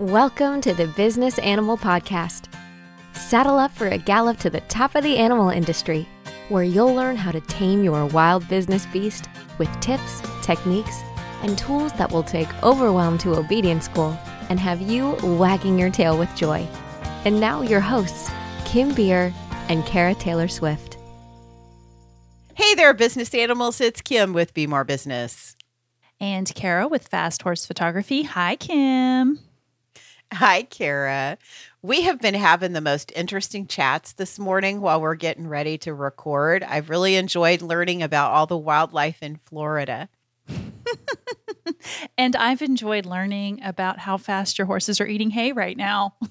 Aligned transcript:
Welcome 0.00 0.62
to 0.62 0.72
the 0.72 0.86
Business 0.86 1.38
Animal 1.40 1.76
Podcast. 1.76 2.50
Saddle 3.12 3.58
up 3.58 3.70
for 3.70 3.86
a 3.88 3.98
gallop 3.98 4.38
to 4.38 4.48
the 4.48 4.62
top 4.62 4.94
of 4.94 5.04
the 5.04 5.18
animal 5.18 5.50
industry, 5.50 6.08
where 6.48 6.62
you'll 6.62 6.94
learn 6.94 7.16
how 7.16 7.30
to 7.32 7.40
tame 7.42 7.84
your 7.84 8.06
wild 8.06 8.48
business 8.48 8.86
beast 8.86 9.28
with 9.58 9.68
tips, 9.80 10.22
techniques, 10.40 11.02
and 11.42 11.58
tools 11.58 11.92
that 11.98 12.10
will 12.10 12.22
take 12.22 12.48
overwhelm 12.62 13.18
to 13.18 13.36
obedience 13.36 13.84
school 13.84 14.18
and 14.48 14.58
have 14.58 14.80
you 14.80 15.18
wagging 15.22 15.78
your 15.78 15.90
tail 15.90 16.18
with 16.18 16.34
joy. 16.34 16.66
And 17.26 17.38
now, 17.38 17.60
your 17.60 17.80
hosts, 17.80 18.30
Kim 18.64 18.94
Beer 18.94 19.34
and 19.68 19.84
Cara 19.84 20.14
Taylor 20.14 20.48
Swift. 20.48 20.96
Hey 22.54 22.74
there, 22.74 22.94
business 22.94 23.34
animals. 23.34 23.82
It's 23.82 24.00
Kim 24.00 24.32
with 24.32 24.54
Be 24.54 24.66
More 24.66 24.84
Business. 24.84 25.54
And 26.18 26.50
Cara 26.54 26.88
with 26.88 27.06
Fast 27.06 27.42
Horse 27.42 27.66
Photography. 27.66 28.22
Hi, 28.22 28.56
Kim. 28.56 29.40
Hi, 30.32 30.62
Cara. 30.62 31.38
We 31.82 32.02
have 32.02 32.20
been 32.20 32.34
having 32.34 32.72
the 32.72 32.80
most 32.80 33.12
interesting 33.16 33.66
chats 33.66 34.12
this 34.12 34.38
morning 34.38 34.80
while 34.80 35.00
we're 35.00 35.16
getting 35.16 35.48
ready 35.48 35.76
to 35.78 35.92
record. 35.92 36.62
I've 36.62 36.88
really 36.88 37.16
enjoyed 37.16 37.62
learning 37.62 38.02
about 38.02 38.30
all 38.30 38.46
the 38.46 38.56
wildlife 38.56 39.22
in 39.22 39.36
Florida. 39.36 40.08
and 42.18 42.36
I've 42.36 42.62
enjoyed 42.62 43.06
learning 43.06 43.60
about 43.64 43.98
how 43.98 44.18
fast 44.18 44.58
your 44.58 44.66
horses 44.66 45.00
are 45.00 45.06
eating 45.06 45.30
hay 45.30 45.52
right 45.52 45.76
now. 45.76 46.14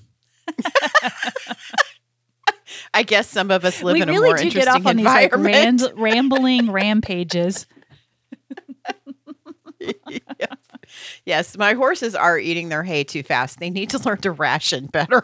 I 2.93 3.03
guess 3.03 3.27
some 3.27 3.51
of 3.51 3.65
us 3.65 3.83
live 3.83 3.95
we 3.95 4.01
in 4.01 4.07
really 4.07 4.29
a 4.29 4.29
more 4.29 4.37
do 4.37 4.43
interesting 4.43 4.73
get 4.73 4.81
off 4.81 4.85
on 4.85 4.95
these 4.95 5.05
like 5.05 5.35
rand- 5.35 5.91
rambling 5.95 6.71
rampages. 6.71 7.67
yes. 9.79 10.57
Yes, 11.25 11.57
my 11.57 11.73
horses 11.73 12.15
are 12.15 12.37
eating 12.37 12.69
their 12.69 12.83
hay 12.83 13.03
too 13.03 13.23
fast. 13.23 13.59
They 13.59 13.69
need 13.69 13.89
to 13.91 13.99
learn 13.99 14.17
to 14.19 14.31
ration 14.31 14.87
better. 14.87 15.21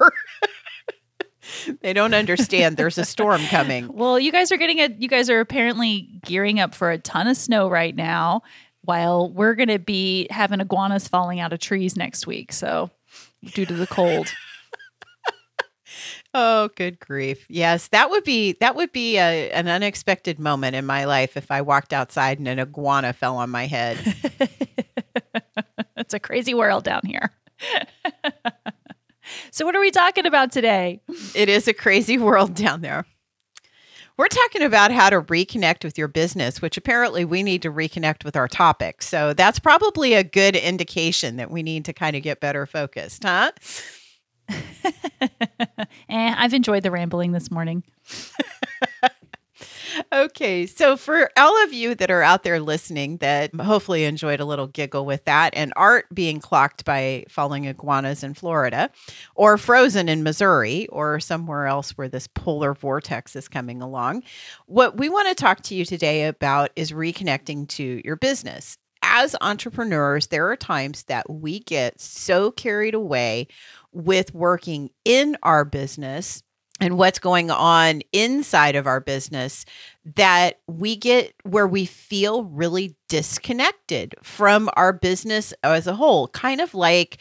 they 1.81 1.94
don't 1.94 2.14
understand 2.14 2.78
there's 2.78 2.98
a 2.98 3.06
storm 3.06 3.42
coming. 3.45 3.92
Well, 3.94 4.20
you 4.20 4.31
guys 4.31 4.52
are 4.52 4.58
getting 4.58 4.80
a 4.80 4.89
you 4.98 5.08
guys 5.08 5.30
are 5.30 5.39
apparently 5.39 6.09
gearing 6.23 6.59
up 6.59 6.73
for 6.76 6.92
a 6.92 6.98
ton 6.98 7.28
of 7.28 7.38
snow 7.38 7.70
right 7.70 7.95
now 7.95 8.42
while 8.81 9.31
we're 9.31 9.56
going 9.56 9.70
to 9.70 9.80
be 9.80 10.28
having 10.30 10.62
iguanas 10.62 11.08
falling 11.08 11.39
out 11.39 11.52
of 11.52 11.59
trees 11.59 11.95
next 11.98 12.28
week. 12.28 12.54
So, 12.54 12.92
due 13.54 13.66
to 13.66 13.73
the 13.73 13.88
cold. 13.88 14.28
Oh, 16.38 16.70
good 16.76 17.00
grief. 17.00 17.45
Yes, 17.50 17.88
that 17.89 18.09
would 18.09 18.26
be 18.26 18.58
that 18.59 18.76
would 18.76 18.92
be 18.92 19.16
a, 19.17 19.50
an 19.52 19.70
unexpected 19.70 20.38
moment 20.38 20.76
in 20.76 20.86
my 20.86 21.06
life 21.06 21.38
if 21.38 21.50
I 21.50 21.61
walked 21.61 21.94
outside 21.94 22.39
and 22.39 22.48
an 22.50 22.59
iguana 22.59 23.14
fell 23.14 23.38
on 23.38 23.50
my 23.50 23.67
head. 23.67 23.98
it's 25.98 26.14
a 26.14 26.20
crazy 26.20 26.53
world 26.53 26.84
down 26.84 27.02
here. 27.06 27.31
so 29.52 29.66
what 29.66 29.75
are 29.75 29.81
we 29.81 29.92
talking 29.92 30.25
about 30.25 30.52
today? 30.52 31.02
It 31.34 31.50
is 31.50 31.67
a 31.67 31.73
crazy 31.73 32.17
world 32.17 32.56
down 32.56 32.81
there. 32.81 33.06
We're 34.17 34.28
talking 34.28 34.61
about 34.61 34.92
how 34.92 35.09
to 35.09 35.22
reconnect 35.22 35.83
with 35.83 35.98
your 35.98 36.08
business, 36.08 36.61
which 36.61 36.78
apparently 36.78 37.26
we 37.26 37.44
need 37.44 37.61
to 37.64 37.72
reconnect 37.72 38.23
with 38.23 38.38
our 38.38 38.48
topic. 38.48 39.02
So 39.02 39.33
that's 39.33 39.59
probably 39.59 40.14
a 40.14 40.23
good 40.23 40.56
indication 40.56 41.36
that 41.36 41.52
we 41.52 41.64
need 41.64 41.83
to 41.86 41.94
kind 41.94 42.16
of 42.16 42.23
get 42.23 42.39
better 42.39 42.66
focused, 42.66 43.23
huh? 43.23 43.52
eh, 44.50 45.28
I've 46.09 46.53
enjoyed 46.53 46.83
the 46.83 46.92
rambling 46.92 47.33
this 47.33 47.52
morning. 47.52 47.83
Okay. 50.14 50.66
So, 50.66 50.98
for 50.98 51.30
all 51.38 51.64
of 51.64 51.73
you 51.73 51.95
that 51.95 52.11
are 52.11 52.22
out 52.22 52.44
there 52.44 52.59
listening 52.59 53.17
that 53.17 53.53
hopefully 53.56 54.06
enjoyed 54.06 54.39
a 54.39 54.45
little 54.45 54.67
giggle 54.67 55.06
with 55.06 55.25
that 55.25 55.53
and 55.56 55.73
aren't 55.75 56.14
being 56.14 56.39
clocked 56.39 56.86
by 56.86 57.25
falling 57.30 57.66
iguanas 57.66 58.23
in 58.23 58.33
Florida 58.33 58.89
or 59.36 59.58
frozen 59.58 60.09
in 60.09 60.23
Missouri 60.23 60.88
or 60.88 61.20
somewhere 61.20 61.67
else 61.67 61.92
where 61.98 62.09
this 62.09 62.28
polar 62.28 62.73
vortex 62.73 63.36
is 63.36 63.48
coming 63.48 63.81
along, 63.81 64.23
what 64.66 64.98
we 64.98 65.10
want 65.10 65.27
to 65.27 65.36
talk 65.36 65.61
to 65.64 65.76
you 65.76 65.86
today 65.86 66.26
about 66.27 66.72
is 66.76 66.92
reconnecting 66.92 67.67
to 67.70 68.02
your 68.04 68.16
business. 68.16 68.77
As 69.02 69.36
entrepreneurs, 69.39 70.27
there 70.27 70.49
are 70.49 70.55
times 70.55 71.04
that 71.04 71.30
we 71.30 71.60
get 71.60 72.02
so 72.02 72.52
carried 72.52 72.95
away 72.95 73.48
with 73.92 74.33
working 74.33 74.89
in 75.05 75.37
our 75.43 75.64
business 75.64 76.43
and 76.81 76.97
what's 76.97 77.19
going 77.19 77.49
on 77.49 78.02
inside 78.11 78.75
of 78.75 78.86
our 78.86 78.99
business 78.99 79.65
that 80.15 80.59
we 80.67 80.95
get 80.95 81.33
where 81.43 81.67
we 81.67 81.86
feel 81.86 82.43
really 82.43 82.95
disconnected 83.08 84.13
from 84.21 84.69
our 84.75 84.91
business 84.91 85.53
as 85.63 85.87
a 85.87 85.95
whole. 85.95 86.27
Kind 86.27 86.59
of 86.59 86.73
like, 86.73 87.17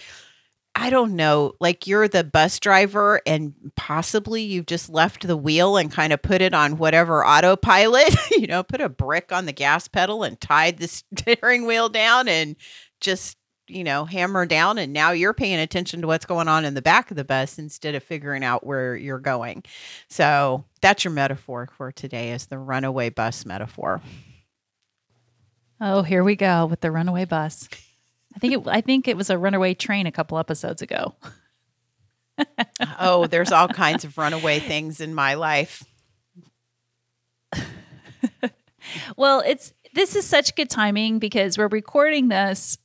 I 0.74 0.90
don't 0.90 1.14
know, 1.14 1.54
like 1.60 1.86
you're 1.86 2.08
the 2.08 2.24
bus 2.24 2.58
driver 2.58 3.20
and 3.26 3.54
possibly 3.76 4.42
you've 4.42 4.66
just 4.66 4.90
left 4.90 5.24
the 5.24 5.36
wheel 5.36 5.76
and 5.76 5.90
kind 5.90 6.12
of 6.12 6.20
put 6.20 6.42
it 6.42 6.52
on 6.52 6.78
whatever 6.78 7.24
autopilot, 7.24 8.12
you 8.32 8.48
know, 8.48 8.64
put 8.64 8.80
a 8.80 8.88
brick 8.88 9.30
on 9.30 9.46
the 9.46 9.52
gas 9.52 9.86
pedal 9.86 10.24
and 10.24 10.40
tied 10.40 10.78
the 10.78 10.88
steering 10.88 11.64
wheel 11.64 11.88
down 11.88 12.26
and 12.26 12.56
just 13.00 13.36
you 13.66 13.84
know, 13.84 14.04
hammer 14.04 14.44
down 14.46 14.78
and 14.78 14.92
now 14.92 15.12
you're 15.12 15.32
paying 15.32 15.58
attention 15.58 16.00
to 16.02 16.06
what's 16.06 16.26
going 16.26 16.48
on 16.48 16.64
in 16.64 16.74
the 16.74 16.82
back 16.82 17.10
of 17.10 17.16
the 17.16 17.24
bus 17.24 17.58
instead 17.58 17.94
of 17.94 18.02
figuring 18.02 18.44
out 18.44 18.66
where 18.66 18.94
you're 18.96 19.18
going. 19.18 19.62
So 20.08 20.64
that's 20.80 21.04
your 21.04 21.12
metaphor 21.12 21.68
for 21.76 21.90
today 21.90 22.32
is 22.32 22.46
the 22.46 22.58
runaway 22.58 23.10
bus 23.10 23.46
metaphor. 23.46 24.02
Oh, 25.80 26.02
here 26.02 26.22
we 26.22 26.36
go 26.36 26.66
with 26.66 26.80
the 26.80 26.90
runaway 26.90 27.24
bus. 27.24 27.68
I 28.34 28.38
think 28.38 28.54
it 28.54 28.62
I 28.66 28.80
think 28.80 29.08
it 29.08 29.16
was 29.16 29.30
a 29.30 29.38
runaway 29.38 29.74
train 29.74 30.06
a 30.06 30.12
couple 30.12 30.38
episodes 30.38 30.82
ago. 30.82 31.14
oh, 32.98 33.26
there's 33.30 33.52
all 33.52 33.68
kinds 33.68 34.04
of 34.04 34.18
runaway 34.18 34.58
things 34.58 35.00
in 35.00 35.14
my 35.14 35.34
life. 35.34 35.84
well, 39.16 39.42
it's 39.46 39.72
this 39.94 40.16
is 40.16 40.26
such 40.26 40.56
good 40.56 40.70
timing 40.70 41.18
because 41.18 41.56
we're 41.56 41.68
recording 41.68 42.28
this 42.28 42.78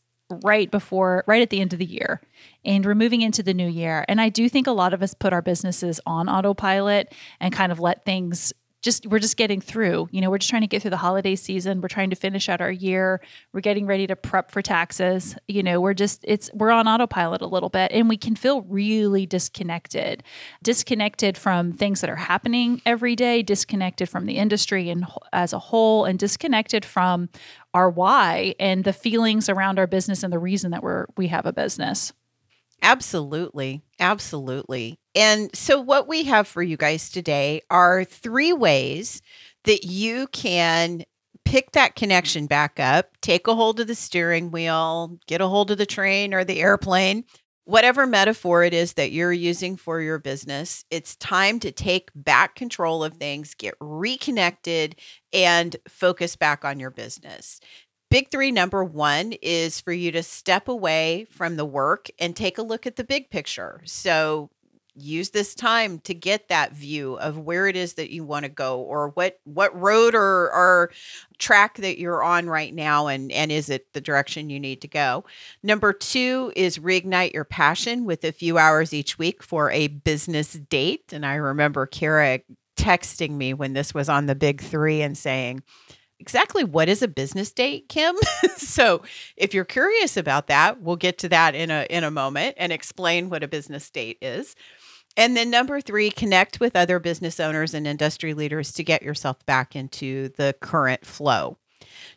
right 0.43 0.69
before, 0.69 1.23
right 1.27 1.41
at 1.41 1.49
the 1.49 1.61
end 1.61 1.73
of 1.73 1.79
the 1.79 1.85
year. 1.85 2.21
And 2.63 2.85
we're 2.85 2.95
moving 2.95 3.21
into 3.21 3.43
the 3.43 3.53
new 3.53 3.67
year. 3.67 4.05
And 4.07 4.21
I 4.21 4.29
do 4.29 4.49
think 4.49 4.67
a 4.67 4.71
lot 4.71 4.93
of 4.93 5.01
us 5.01 5.13
put 5.13 5.33
our 5.33 5.41
businesses 5.41 5.99
on 6.05 6.29
autopilot 6.29 7.13
and 7.39 7.53
kind 7.53 7.71
of 7.71 7.79
let 7.79 8.05
things 8.05 8.53
just 8.81 9.05
we're 9.07 9.19
just 9.19 9.37
getting 9.37 9.59
through. 9.59 10.07
You 10.11 10.21
know, 10.21 10.29
we're 10.29 10.37
just 10.37 10.49
trying 10.49 10.61
to 10.61 10.67
get 10.67 10.81
through 10.81 10.91
the 10.91 10.97
holiday 10.97 11.35
season. 11.35 11.81
We're 11.81 11.89
trying 11.89 12.09
to 12.11 12.15
finish 12.15 12.47
out 12.47 12.61
our 12.61 12.71
year. 12.71 13.21
We're 13.53 13.61
getting 13.61 13.85
ready 13.85 14.07
to 14.07 14.15
prep 14.15 14.51
for 14.51 14.61
taxes. 14.61 15.35
You 15.47 15.63
know, 15.63 15.81
we're 15.81 15.93
just 15.93 16.23
it's 16.23 16.49
we're 16.53 16.71
on 16.71 16.87
autopilot 16.87 17.41
a 17.41 17.47
little 17.47 17.69
bit 17.69 17.91
and 17.91 18.07
we 18.07 18.17
can 18.17 18.35
feel 18.35 18.61
really 18.61 19.25
disconnected. 19.25 20.23
Disconnected 20.63 21.37
from 21.37 21.73
things 21.73 22.01
that 22.01 22.09
are 22.09 22.15
happening 22.15 22.81
every 22.85 23.15
day, 23.15 23.43
disconnected 23.43 24.09
from 24.09 24.25
the 24.25 24.37
industry 24.37 24.89
and 24.89 25.05
as 25.33 25.53
a 25.53 25.59
whole 25.59 26.05
and 26.05 26.17
disconnected 26.17 26.85
from 26.85 27.29
our 27.73 27.89
why 27.89 28.55
and 28.59 28.83
the 28.83 28.93
feelings 28.93 29.49
around 29.49 29.77
our 29.77 29.87
business 29.87 30.23
and 30.23 30.31
the 30.31 30.39
reason 30.39 30.71
that 30.71 30.83
we're 30.83 31.05
we 31.17 31.27
have 31.27 31.45
a 31.45 31.53
business. 31.53 32.13
Absolutely. 32.81 33.81
Absolutely. 33.99 34.99
And 35.15 35.53
so, 35.55 35.79
what 35.81 36.07
we 36.07 36.23
have 36.25 36.47
for 36.47 36.63
you 36.63 36.77
guys 36.77 37.09
today 37.09 37.61
are 37.69 38.03
three 38.05 38.53
ways 38.53 39.21
that 39.65 39.83
you 39.83 40.27
can 40.27 41.03
pick 41.43 41.71
that 41.73 41.95
connection 41.95 42.45
back 42.45 42.79
up, 42.79 43.17
take 43.21 43.47
a 43.47 43.55
hold 43.55 43.79
of 43.79 43.87
the 43.87 43.95
steering 43.95 44.51
wheel, 44.51 45.17
get 45.27 45.41
a 45.41 45.47
hold 45.47 45.71
of 45.71 45.77
the 45.77 45.85
train 45.85 46.33
or 46.33 46.43
the 46.43 46.61
airplane, 46.61 47.25
whatever 47.65 48.05
metaphor 48.05 48.63
it 48.63 48.73
is 48.73 48.93
that 48.93 49.11
you're 49.11 49.33
using 49.33 49.75
for 49.75 49.99
your 49.99 50.19
business. 50.19 50.85
It's 50.89 51.15
time 51.17 51.59
to 51.61 51.71
take 51.71 52.09
back 52.15 52.55
control 52.55 53.03
of 53.03 53.15
things, 53.15 53.55
get 53.55 53.73
reconnected, 53.81 54.95
and 55.33 55.75
focus 55.87 56.35
back 56.35 56.63
on 56.63 56.79
your 56.79 56.91
business. 56.91 57.59
Big 58.09 58.31
three, 58.31 58.51
number 58.51 58.83
one 58.83 59.33
is 59.41 59.79
for 59.79 59.93
you 59.93 60.11
to 60.11 60.23
step 60.23 60.67
away 60.67 61.27
from 61.29 61.57
the 61.57 61.65
work 61.65 62.07
and 62.17 62.35
take 62.35 62.57
a 62.57 62.63
look 62.63 62.87
at 62.87 62.95
the 62.95 63.03
big 63.03 63.29
picture. 63.29 63.81
So, 63.85 64.49
use 64.95 65.29
this 65.29 65.55
time 65.55 65.99
to 65.99 66.13
get 66.13 66.49
that 66.49 66.73
view 66.73 67.15
of 67.19 67.37
where 67.37 67.67
it 67.67 67.75
is 67.75 67.93
that 67.93 68.11
you 68.11 68.23
want 68.23 68.43
to 68.43 68.49
go 68.49 68.81
or 68.81 69.09
what 69.09 69.39
what 69.45 69.79
road 69.79 70.13
or 70.13 70.51
or 70.51 70.91
track 71.37 71.77
that 71.77 71.97
you're 71.99 72.23
on 72.23 72.47
right 72.47 72.73
now 72.73 73.07
and 73.07 73.31
and 73.31 73.51
is 73.51 73.69
it 73.69 73.93
the 73.93 74.01
direction 74.01 74.49
you 74.49 74.59
need 74.59 74.81
to 74.81 74.87
go 74.87 75.23
number 75.63 75.93
two 75.93 76.51
is 76.55 76.79
reignite 76.79 77.33
your 77.33 77.45
passion 77.45 78.05
with 78.05 78.23
a 78.23 78.31
few 78.31 78.57
hours 78.57 78.93
each 78.93 79.17
week 79.17 79.41
for 79.41 79.71
a 79.71 79.87
business 79.87 80.53
date 80.53 81.13
and 81.13 81.25
i 81.25 81.35
remember 81.35 81.85
Cara 81.85 82.41
texting 82.75 83.31
me 83.31 83.53
when 83.53 83.73
this 83.73 83.93
was 83.93 84.09
on 84.09 84.25
the 84.25 84.35
big 84.35 84.61
three 84.61 85.01
and 85.01 85.17
saying 85.17 85.61
exactly 86.19 86.63
what 86.63 86.89
is 86.89 87.01
a 87.01 87.07
business 87.07 87.51
date, 87.51 87.89
Kim? 87.89 88.15
so, 88.57 89.01
if 89.37 89.53
you're 89.53 89.65
curious 89.65 90.17
about 90.17 90.47
that, 90.47 90.81
we'll 90.81 90.95
get 90.95 91.17
to 91.19 91.29
that 91.29 91.55
in 91.55 91.71
a 91.71 91.85
in 91.89 92.03
a 92.03 92.11
moment 92.11 92.55
and 92.57 92.71
explain 92.71 93.29
what 93.29 93.43
a 93.43 93.47
business 93.47 93.89
date 93.89 94.17
is. 94.21 94.55
And 95.17 95.35
then 95.35 95.49
number 95.49 95.81
3, 95.81 96.11
connect 96.11 96.59
with 96.59 96.75
other 96.75 96.99
business 96.99 97.39
owners 97.39 97.73
and 97.73 97.87
industry 97.87 98.33
leaders 98.33 98.71
to 98.73 98.83
get 98.83 99.01
yourself 99.03 99.43
back 99.45 99.75
into 99.75 100.29
the 100.37 100.55
current 100.61 101.05
flow. 101.05 101.57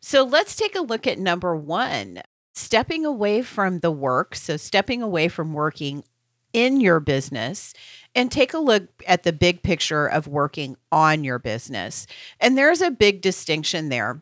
So, 0.01 0.25
let's 0.25 0.57
take 0.57 0.75
a 0.75 0.83
look 0.83 1.07
at 1.07 1.19
number 1.19 1.57
1, 1.57 2.23
stepping 2.55 3.07
away 3.07 3.43
from 3.43 3.81
the 3.81 3.91
work, 3.91 4.35
so 4.35 4.57
stepping 4.57 5.03
away 5.03 5.29
from 5.29 5.53
working 5.53 6.05
in 6.53 6.81
your 6.81 7.01
business 7.01 7.75
and 8.15 8.31
take 8.31 8.53
a 8.55 8.59
look 8.59 8.89
at 9.07 9.23
the 9.23 9.33
big 9.33 9.63
picture 9.63 10.07
of 10.07 10.27
working 10.27 10.77
on 10.91 11.25
your 11.25 11.39
business. 11.39 12.07
And 12.41 12.57
there's 12.57 12.83
a 12.83 12.91
big 12.91 13.23
distinction 13.23 13.89
there. 13.89 14.21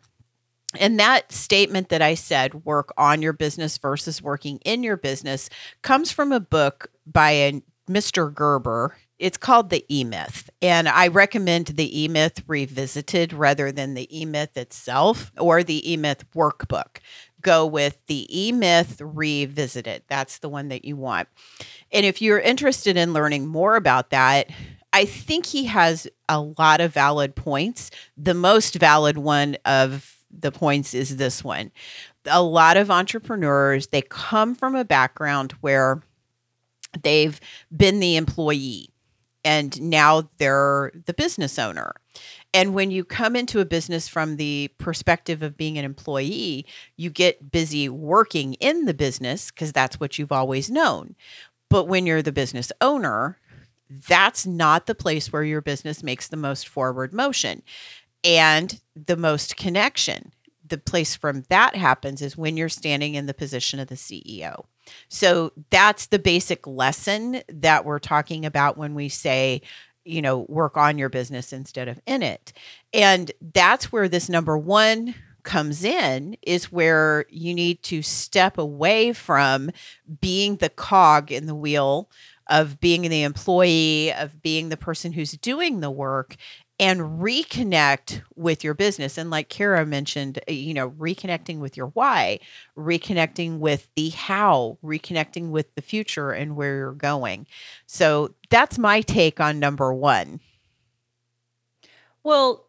And 0.78 1.00
that 1.00 1.32
statement 1.32 1.88
that 1.88 2.02
I 2.02 2.14
said, 2.14 2.64
work 2.64 2.92
on 2.96 3.22
your 3.22 3.32
business 3.32 3.76
versus 3.78 4.22
working 4.22 4.58
in 4.58 4.84
your 4.84 4.96
business, 4.96 5.50
comes 5.82 6.12
from 6.12 6.30
a 6.30 6.38
book 6.38 6.92
by 7.04 7.30
a 7.32 7.62
Mr. 7.88 8.32
Gerber. 8.32 8.96
It's 9.18 9.36
called 9.36 9.70
The 9.70 9.84
E 9.92 10.04
Myth. 10.04 10.48
And 10.62 10.88
I 10.88 11.08
recommend 11.08 11.66
the 11.66 12.02
E 12.02 12.06
Myth 12.06 12.44
revisited 12.46 13.32
rather 13.32 13.72
than 13.72 13.94
the 13.94 14.16
E 14.16 14.24
Myth 14.24 14.56
itself 14.56 15.32
or 15.38 15.64
the 15.64 15.92
E 15.92 15.96
Myth 15.96 16.24
workbook. 16.34 16.98
Go 17.40 17.66
with 17.66 17.98
the 18.06 18.26
E 18.30 18.52
Myth 18.52 19.00
revisited. 19.00 20.02
That's 20.08 20.38
the 20.38 20.48
one 20.48 20.68
that 20.68 20.84
you 20.84 20.96
want. 20.96 21.28
And 21.92 22.04
if 22.04 22.20
you're 22.20 22.40
interested 22.40 22.96
in 22.96 23.12
learning 23.12 23.46
more 23.46 23.76
about 23.76 24.10
that, 24.10 24.50
I 24.92 25.04
think 25.04 25.46
he 25.46 25.66
has 25.66 26.08
a 26.28 26.40
lot 26.40 26.80
of 26.80 26.92
valid 26.92 27.36
points. 27.36 27.90
The 28.16 28.34
most 28.34 28.74
valid 28.76 29.18
one 29.18 29.56
of 29.64 30.16
the 30.30 30.52
points 30.52 30.94
is 30.94 31.16
this 31.16 31.44
one. 31.44 31.70
A 32.26 32.42
lot 32.42 32.76
of 32.76 32.90
entrepreneurs, 32.90 33.88
they 33.88 34.02
come 34.02 34.54
from 34.54 34.74
a 34.74 34.84
background 34.84 35.52
where 35.60 36.02
they've 37.02 37.40
been 37.74 38.00
the 38.00 38.16
employee 38.16 38.90
and 39.44 39.80
now 39.80 40.28
they're 40.38 40.92
the 41.06 41.14
business 41.14 41.58
owner. 41.58 41.92
And 42.52 42.74
when 42.74 42.90
you 42.90 43.04
come 43.04 43.36
into 43.36 43.60
a 43.60 43.64
business 43.64 44.08
from 44.08 44.36
the 44.36 44.70
perspective 44.78 45.42
of 45.42 45.56
being 45.56 45.78
an 45.78 45.84
employee, 45.84 46.66
you 46.96 47.10
get 47.10 47.52
busy 47.52 47.88
working 47.88 48.54
in 48.54 48.86
the 48.86 48.94
business 48.94 49.50
because 49.50 49.72
that's 49.72 50.00
what 50.00 50.18
you've 50.18 50.32
always 50.32 50.68
known. 50.68 51.14
But 51.68 51.84
when 51.84 52.06
you're 52.06 52.22
the 52.22 52.32
business 52.32 52.72
owner, 52.80 53.38
that's 53.88 54.46
not 54.46 54.86
the 54.86 54.94
place 54.94 55.32
where 55.32 55.44
your 55.44 55.60
business 55.60 56.02
makes 56.02 56.28
the 56.28 56.36
most 56.36 56.68
forward 56.68 57.12
motion 57.12 57.62
and 58.24 58.80
the 58.94 59.16
most 59.16 59.56
connection. 59.56 60.32
The 60.66 60.78
place 60.78 61.16
from 61.16 61.44
that 61.48 61.74
happens 61.76 62.22
is 62.22 62.36
when 62.36 62.56
you're 62.56 62.68
standing 62.68 63.14
in 63.14 63.26
the 63.26 63.34
position 63.34 63.80
of 63.80 63.88
the 63.88 63.94
CEO. 63.96 64.64
So 65.08 65.52
that's 65.70 66.06
the 66.06 66.18
basic 66.18 66.66
lesson 66.66 67.42
that 67.48 67.84
we're 67.84 67.98
talking 67.98 68.44
about 68.44 68.76
when 68.76 68.94
we 68.94 69.08
say, 69.08 69.62
you 70.04 70.22
know, 70.22 70.46
work 70.48 70.76
on 70.76 70.98
your 70.98 71.08
business 71.08 71.52
instead 71.52 71.88
of 71.88 72.00
in 72.06 72.22
it. 72.22 72.52
And 72.92 73.30
that's 73.40 73.92
where 73.92 74.08
this 74.08 74.28
number 74.28 74.56
one 74.56 75.14
comes 75.42 75.84
in 75.84 76.36
is 76.42 76.70
where 76.70 77.24
you 77.30 77.54
need 77.54 77.82
to 77.82 78.02
step 78.02 78.58
away 78.58 79.12
from 79.12 79.70
being 80.20 80.56
the 80.56 80.68
cog 80.68 81.32
in 81.32 81.46
the 81.46 81.54
wheel 81.54 82.10
of 82.48 82.80
being 82.80 83.02
the 83.02 83.22
employee, 83.22 84.12
of 84.12 84.42
being 84.42 84.68
the 84.68 84.76
person 84.76 85.12
who's 85.12 85.32
doing 85.32 85.80
the 85.80 85.90
work, 85.90 86.36
and 86.80 87.20
reconnect 87.20 88.22
with 88.36 88.64
your 88.64 88.72
business. 88.72 89.18
And 89.18 89.28
like 89.28 89.50
Cara 89.50 89.84
mentioned, 89.84 90.38
uh, 90.48 90.52
you 90.52 90.72
know, 90.72 90.90
reconnecting 90.92 91.58
with 91.58 91.76
your 91.76 91.88
why, 91.88 92.40
reconnecting 92.76 93.58
with 93.58 93.88
the 93.96 94.08
how, 94.08 94.78
reconnecting 94.82 95.50
with 95.50 95.74
the 95.74 95.82
future 95.82 96.30
and 96.30 96.56
where 96.56 96.76
you're 96.78 96.92
going. 96.92 97.46
So 97.86 98.34
that's 98.48 98.78
my 98.78 99.02
take 99.02 99.40
on 99.40 99.60
number 99.60 99.92
one. 99.92 100.40
Well, 102.22 102.66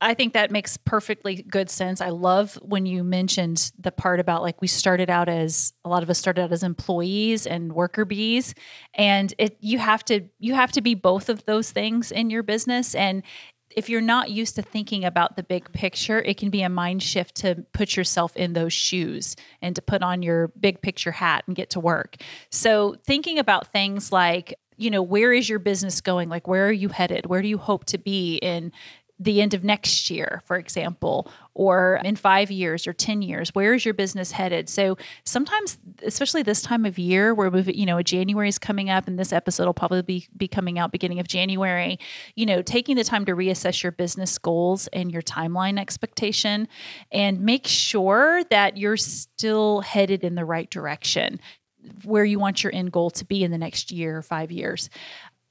I 0.00 0.14
think 0.14 0.32
that 0.34 0.52
makes 0.52 0.76
perfectly 0.76 1.42
good 1.42 1.68
sense. 1.68 2.00
I 2.00 2.10
love 2.10 2.54
when 2.62 2.86
you 2.86 3.02
mentioned 3.02 3.72
the 3.78 3.90
part 3.90 4.20
about 4.20 4.42
like 4.42 4.60
we 4.60 4.68
started 4.68 5.10
out 5.10 5.28
as 5.28 5.72
a 5.84 5.88
lot 5.88 6.02
of 6.02 6.10
us 6.10 6.18
started 6.18 6.42
out 6.42 6.52
as 6.52 6.62
employees 6.62 7.46
and 7.46 7.72
worker 7.72 8.04
bees 8.04 8.54
and 8.94 9.34
it 9.38 9.56
you 9.60 9.78
have 9.78 10.04
to 10.04 10.28
you 10.38 10.54
have 10.54 10.70
to 10.72 10.80
be 10.80 10.94
both 10.94 11.28
of 11.28 11.44
those 11.46 11.72
things 11.72 12.12
in 12.12 12.30
your 12.30 12.44
business 12.44 12.94
and 12.94 13.24
if 13.76 13.88
you're 13.88 14.00
not 14.00 14.30
used 14.30 14.56
to 14.56 14.62
thinking 14.62 15.04
about 15.04 15.36
the 15.36 15.42
big 15.42 15.70
picture, 15.72 16.20
it 16.22 16.36
can 16.36 16.50
be 16.50 16.62
a 16.62 16.68
mind 16.68 17.02
shift 17.02 17.34
to 17.36 17.66
put 17.72 17.96
yourself 17.96 18.36
in 18.36 18.54
those 18.54 18.72
shoes 18.72 19.36
and 19.60 19.76
to 19.76 19.82
put 19.82 20.02
on 20.02 20.22
your 20.22 20.48
big 20.58 20.80
picture 20.80 21.12
hat 21.12 21.44
and 21.46 21.54
get 21.54 21.70
to 21.70 21.80
work. 21.80 22.16
So, 22.50 22.96
thinking 23.06 23.38
about 23.38 23.70
things 23.70 24.10
like, 24.10 24.54
you 24.78 24.90
know, 24.90 25.02
where 25.02 25.32
is 25.32 25.48
your 25.48 25.58
business 25.58 26.00
going? 26.00 26.28
Like, 26.28 26.48
where 26.48 26.66
are 26.66 26.72
you 26.72 26.88
headed? 26.88 27.26
Where 27.26 27.42
do 27.42 27.48
you 27.48 27.58
hope 27.58 27.84
to 27.86 27.98
be 27.98 28.36
in 28.36 28.72
the 29.20 29.42
end 29.42 29.52
of 29.52 29.64
next 29.64 30.10
year, 30.10 30.42
for 30.44 30.56
example, 30.56 31.30
or 31.54 32.00
in 32.04 32.14
five 32.14 32.50
years 32.50 32.86
or 32.86 32.92
10 32.92 33.20
years? 33.22 33.54
Where 33.54 33.74
is 33.74 33.84
your 33.84 33.94
business 33.94 34.30
headed? 34.30 34.68
So 34.68 34.96
sometimes, 35.24 35.78
especially 36.02 36.42
this 36.42 36.62
time 36.62 36.86
of 36.86 36.98
year 36.98 37.34
where 37.34 37.50
we've, 37.50 37.74
you 37.74 37.84
know, 37.84 38.00
January 38.00 38.48
is 38.48 38.58
coming 38.58 38.90
up 38.90 39.08
and 39.08 39.18
this 39.18 39.32
episode 39.32 39.66
will 39.66 39.74
probably 39.74 40.02
be, 40.02 40.28
be 40.36 40.46
coming 40.46 40.78
out 40.78 40.92
beginning 40.92 41.18
of 41.18 41.26
January, 41.26 41.98
you 42.36 42.46
know, 42.46 42.62
taking 42.62 42.96
the 42.96 43.04
time 43.04 43.24
to 43.24 43.32
reassess 43.32 43.82
your 43.82 43.92
business 43.92 44.38
goals 44.38 44.86
and 44.88 45.10
your 45.10 45.22
timeline 45.22 45.80
expectation 45.80 46.68
and 47.10 47.40
make 47.40 47.66
sure 47.66 48.44
that 48.50 48.76
you're 48.76 48.96
still 48.96 49.80
headed 49.80 50.22
in 50.22 50.36
the 50.36 50.44
right 50.44 50.70
direction 50.70 51.40
where 52.04 52.24
you 52.24 52.38
want 52.38 52.62
your 52.62 52.74
end 52.74 52.92
goal 52.92 53.10
to 53.10 53.24
be 53.24 53.44
in 53.44 53.50
the 53.50 53.58
next 53.58 53.90
year 53.90 54.18
or 54.18 54.22
five 54.22 54.50
years. 54.50 54.90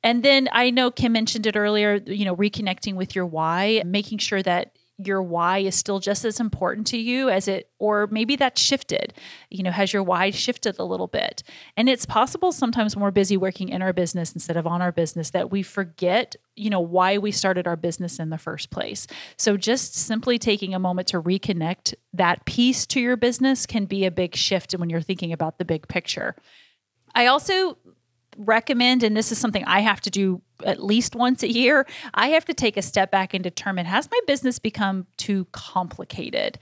And 0.03 0.23
then 0.23 0.47
I 0.51 0.69
know 0.69 0.91
Kim 0.91 1.11
mentioned 1.11 1.47
it 1.47 1.55
earlier, 1.55 1.95
you 2.05 2.25
know, 2.25 2.35
reconnecting 2.35 2.95
with 2.95 3.15
your 3.15 3.25
why, 3.25 3.81
making 3.85 4.19
sure 4.19 4.43
that 4.43 4.73
your 4.97 5.21
why 5.21 5.59
is 5.59 5.75
still 5.75 5.99
just 5.99 6.25
as 6.25 6.39
important 6.39 6.87
to 6.87 6.97
you 6.97 7.29
as 7.29 7.47
it 7.47 7.69
or 7.77 8.07
maybe 8.07 8.35
that's 8.35 8.59
shifted. 8.59 9.13
You 9.51 9.61
know 9.61 9.69
has 9.69 9.93
your 9.93 10.01
why 10.01 10.31
shifted 10.31 10.79
a 10.79 10.83
little 10.83 11.07
bit? 11.07 11.43
And 11.75 11.87
it's 11.87 12.05
possible 12.05 12.51
sometimes 12.51 12.95
when 12.95 13.03
we're 13.03 13.11
busy 13.11 13.37
working 13.37 13.69
in 13.69 13.83
our 13.83 13.93
business 13.93 14.33
instead 14.33 14.57
of 14.57 14.65
on 14.65 14.81
our 14.81 14.91
business 14.91 15.29
that 15.31 15.51
we 15.51 15.61
forget 15.61 16.35
you 16.55 16.71
know 16.71 16.79
why 16.79 17.19
we 17.19 17.31
started 17.31 17.67
our 17.67 17.75
business 17.75 18.19
in 18.19 18.31
the 18.31 18.39
first 18.39 18.71
place. 18.71 19.05
So 19.37 19.55
just 19.55 19.93
simply 19.93 20.39
taking 20.39 20.73
a 20.73 20.79
moment 20.79 21.09
to 21.09 21.21
reconnect 21.21 21.93
that 22.13 22.45
piece 22.45 22.87
to 22.87 22.99
your 22.99 23.17
business 23.17 23.67
can 23.67 23.85
be 23.85 24.05
a 24.05 24.11
big 24.11 24.35
shift 24.35 24.73
when 24.73 24.89
you're 24.89 25.01
thinking 25.01 25.31
about 25.31 25.59
the 25.59 25.65
big 25.65 25.87
picture. 25.87 26.35
I 27.13 27.27
also 27.27 27.77
recommend, 28.37 29.03
and 29.03 29.17
this 29.17 29.31
is 29.31 29.37
something 29.37 29.63
I 29.65 29.81
have 29.81 30.01
to 30.01 30.09
do 30.09 30.41
at 30.65 30.83
least 30.83 31.15
once 31.15 31.43
a 31.43 31.51
year, 31.51 31.85
I 32.13 32.29
have 32.29 32.45
to 32.45 32.53
take 32.53 32.77
a 32.77 32.81
step 32.81 33.11
back 33.11 33.33
and 33.33 33.43
determine 33.43 33.85
has 33.85 34.09
my 34.09 34.19
business 34.25 34.59
become 34.59 35.05
too 35.17 35.45
complicated? 35.51 36.59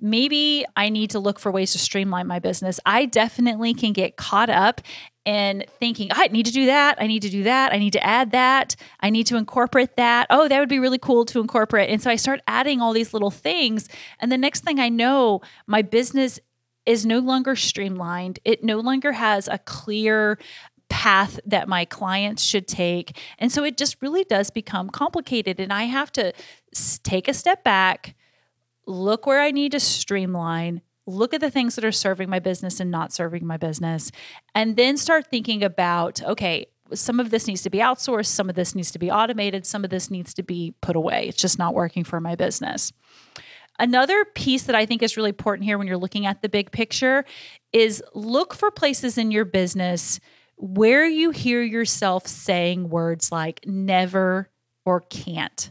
Maybe 0.00 0.64
I 0.76 0.88
need 0.88 1.10
to 1.10 1.18
look 1.18 1.38
for 1.38 1.50
ways 1.50 1.72
to 1.72 1.78
streamline 1.78 2.26
my 2.26 2.38
business. 2.38 2.80
I 2.84 3.06
definitely 3.06 3.72
can 3.72 3.92
get 3.92 4.16
caught 4.16 4.50
up 4.50 4.80
in 5.24 5.64
thinking, 5.80 6.08
I 6.12 6.28
need 6.28 6.46
to 6.46 6.52
do 6.52 6.66
that. 6.66 7.00
I 7.00 7.06
need 7.06 7.22
to 7.22 7.30
do 7.30 7.42
that. 7.44 7.72
I 7.72 7.78
need 7.78 7.92
to 7.94 8.04
add 8.04 8.30
that. 8.32 8.76
I 9.00 9.10
need 9.10 9.26
to 9.28 9.36
incorporate 9.36 9.96
that. 9.96 10.26
Oh, 10.30 10.48
that 10.48 10.60
would 10.60 10.68
be 10.68 10.78
really 10.78 10.98
cool 10.98 11.24
to 11.26 11.40
incorporate. 11.40 11.90
And 11.90 12.00
so 12.00 12.10
I 12.10 12.16
start 12.16 12.40
adding 12.46 12.80
all 12.80 12.92
these 12.92 13.12
little 13.12 13.30
things. 13.30 13.88
And 14.20 14.30
the 14.30 14.38
next 14.38 14.64
thing 14.64 14.78
I 14.78 14.88
know, 14.88 15.40
my 15.66 15.82
business 15.82 16.38
is 16.84 17.04
no 17.04 17.18
longer 17.18 17.56
streamlined. 17.56 18.38
It 18.44 18.62
no 18.62 18.78
longer 18.78 19.12
has 19.12 19.48
a 19.48 19.58
clear 19.58 20.38
path 20.88 21.40
that 21.44 21.68
my 21.68 21.84
clients 21.84 22.42
should 22.42 22.66
take. 22.66 23.18
And 23.38 23.50
so 23.50 23.64
it 23.64 23.76
just 23.76 24.00
really 24.00 24.24
does 24.24 24.50
become 24.50 24.90
complicated. 24.90 25.60
And 25.60 25.72
I 25.72 25.84
have 25.84 26.12
to 26.12 26.32
take 27.02 27.28
a 27.28 27.34
step 27.34 27.64
back, 27.64 28.14
look 28.86 29.26
where 29.26 29.40
I 29.40 29.50
need 29.50 29.72
to 29.72 29.80
streamline, 29.80 30.82
look 31.06 31.32
at 31.32 31.40
the 31.40 31.50
things 31.50 31.76
that 31.76 31.84
are 31.84 31.92
serving 31.92 32.28
my 32.28 32.38
business 32.38 32.80
and 32.80 32.90
not 32.90 33.12
serving 33.12 33.46
my 33.46 33.56
business, 33.56 34.10
and 34.54 34.76
then 34.76 34.96
start 34.96 35.28
thinking 35.28 35.62
about 35.62 36.22
okay, 36.22 36.66
some 36.94 37.18
of 37.20 37.30
this 37.30 37.46
needs 37.46 37.62
to 37.62 37.70
be 37.70 37.78
outsourced, 37.78 38.26
some 38.26 38.48
of 38.48 38.54
this 38.54 38.74
needs 38.74 38.90
to 38.92 38.98
be 38.98 39.10
automated, 39.10 39.66
some 39.66 39.84
of 39.84 39.90
this 39.90 40.10
needs 40.10 40.34
to 40.34 40.42
be 40.42 40.74
put 40.80 40.96
away. 40.96 41.26
It's 41.28 41.40
just 41.40 41.58
not 41.58 41.74
working 41.74 42.04
for 42.04 42.20
my 42.20 42.34
business. 42.34 42.92
Another 43.78 44.24
piece 44.24 44.62
that 44.64 44.74
I 44.74 44.86
think 44.86 45.02
is 45.02 45.16
really 45.16 45.30
important 45.30 45.64
here 45.64 45.76
when 45.76 45.86
you're 45.86 45.98
looking 45.98 46.26
at 46.26 46.40
the 46.42 46.48
big 46.48 46.70
picture 46.70 47.24
is 47.72 48.02
look 48.14 48.54
for 48.54 48.70
places 48.70 49.18
in 49.18 49.30
your 49.30 49.44
business 49.44 50.18
where 50.56 51.06
you 51.06 51.30
hear 51.30 51.62
yourself 51.62 52.26
saying 52.26 52.88
words 52.88 53.30
like 53.30 53.60
never 53.66 54.50
or 54.84 55.00
can't. 55.02 55.70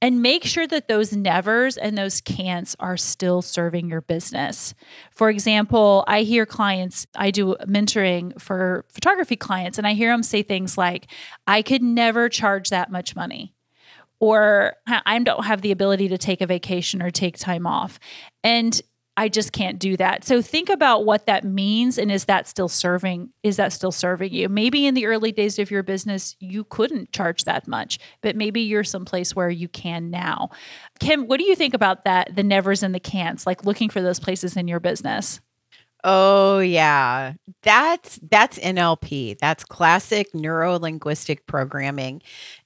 And 0.00 0.22
make 0.22 0.44
sure 0.44 0.66
that 0.68 0.86
those 0.86 1.12
nevers 1.12 1.76
and 1.76 1.98
those 1.98 2.20
can'ts 2.20 2.76
are 2.78 2.96
still 2.96 3.42
serving 3.42 3.90
your 3.90 4.00
business. 4.00 4.72
For 5.10 5.28
example, 5.28 6.04
I 6.06 6.22
hear 6.22 6.46
clients, 6.46 7.06
I 7.16 7.32
do 7.32 7.56
mentoring 7.66 8.40
for 8.40 8.84
photography 8.90 9.34
clients, 9.34 9.76
and 9.76 9.88
I 9.88 9.94
hear 9.94 10.12
them 10.12 10.22
say 10.22 10.44
things 10.44 10.78
like, 10.78 11.08
I 11.48 11.62
could 11.62 11.82
never 11.82 12.28
charge 12.28 12.70
that 12.70 12.92
much 12.92 13.16
money 13.16 13.54
or 14.20 14.74
I 14.86 15.18
don't 15.20 15.44
have 15.44 15.62
the 15.62 15.72
ability 15.72 16.08
to 16.08 16.18
take 16.18 16.40
a 16.40 16.46
vacation 16.46 17.02
or 17.02 17.10
take 17.10 17.36
time 17.38 17.66
off. 17.66 17.98
And 18.42 18.80
I 19.18 19.28
just 19.28 19.50
can't 19.50 19.80
do 19.80 19.96
that. 19.96 20.24
So 20.24 20.40
think 20.40 20.68
about 20.68 21.04
what 21.04 21.26
that 21.26 21.42
means 21.42 21.98
and 21.98 22.08
is 22.12 22.26
that 22.26 22.46
still 22.46 22.68
serving 22.68 23.30
is 23.42 23.56
that 23.56 23.72
still 23.72 23.90
serving 23.90 24.32
you? 24.32 24.48
Maybe 24.48 24.86
in 24.86 24.94
the 24.94 25.06
early 25.06 25.32
days 25.32 25.58
of 25.58 25.72
your 25.72 25.82
business 25.82 26.36
you 26.38 26.62
couldn't 26.62 27.10
charge 27.10 27.42
that 27.42 27.66
much, 27.66 27.98
but 28.20 28.36
maybe 28.36 28.60
you're 28.60 28.84
someplace 28.84 29.34
where 29.34 29.50
you 29.50 29.66
can 29.66 30.10
now. 30.10 30.50
Kim, 31.00 31.26
what 31.26 31.40
do 31.40 31.46
you 31.46 31.56
think 31.56 31.74
about 31.74 32.04
that 32.04 32.36
the 32.36 32.44
nevers 32.44 32.84
and 32.84 32.94
the 32.94 33.00
can'ts, 33.00 33.44
like 33.44 33.64
looking 33.64 33.90
for 33.90 34.00
those 34.00 34.20
places 34.20 34.56
in 34.56 34.68
your 34.68 34.78
business? 34.78 35.40
Oh 36.04 36.60
yeah. 36.60 37.32
That's 37.62 38.20
that's 38.30 38.56
NLP. 38.60 39.36
That's 39.40 39.64
classic 39.64 40.32
neuro 40.32 40.78
linguistic 40.78 41.44
programming. 41.46 42.22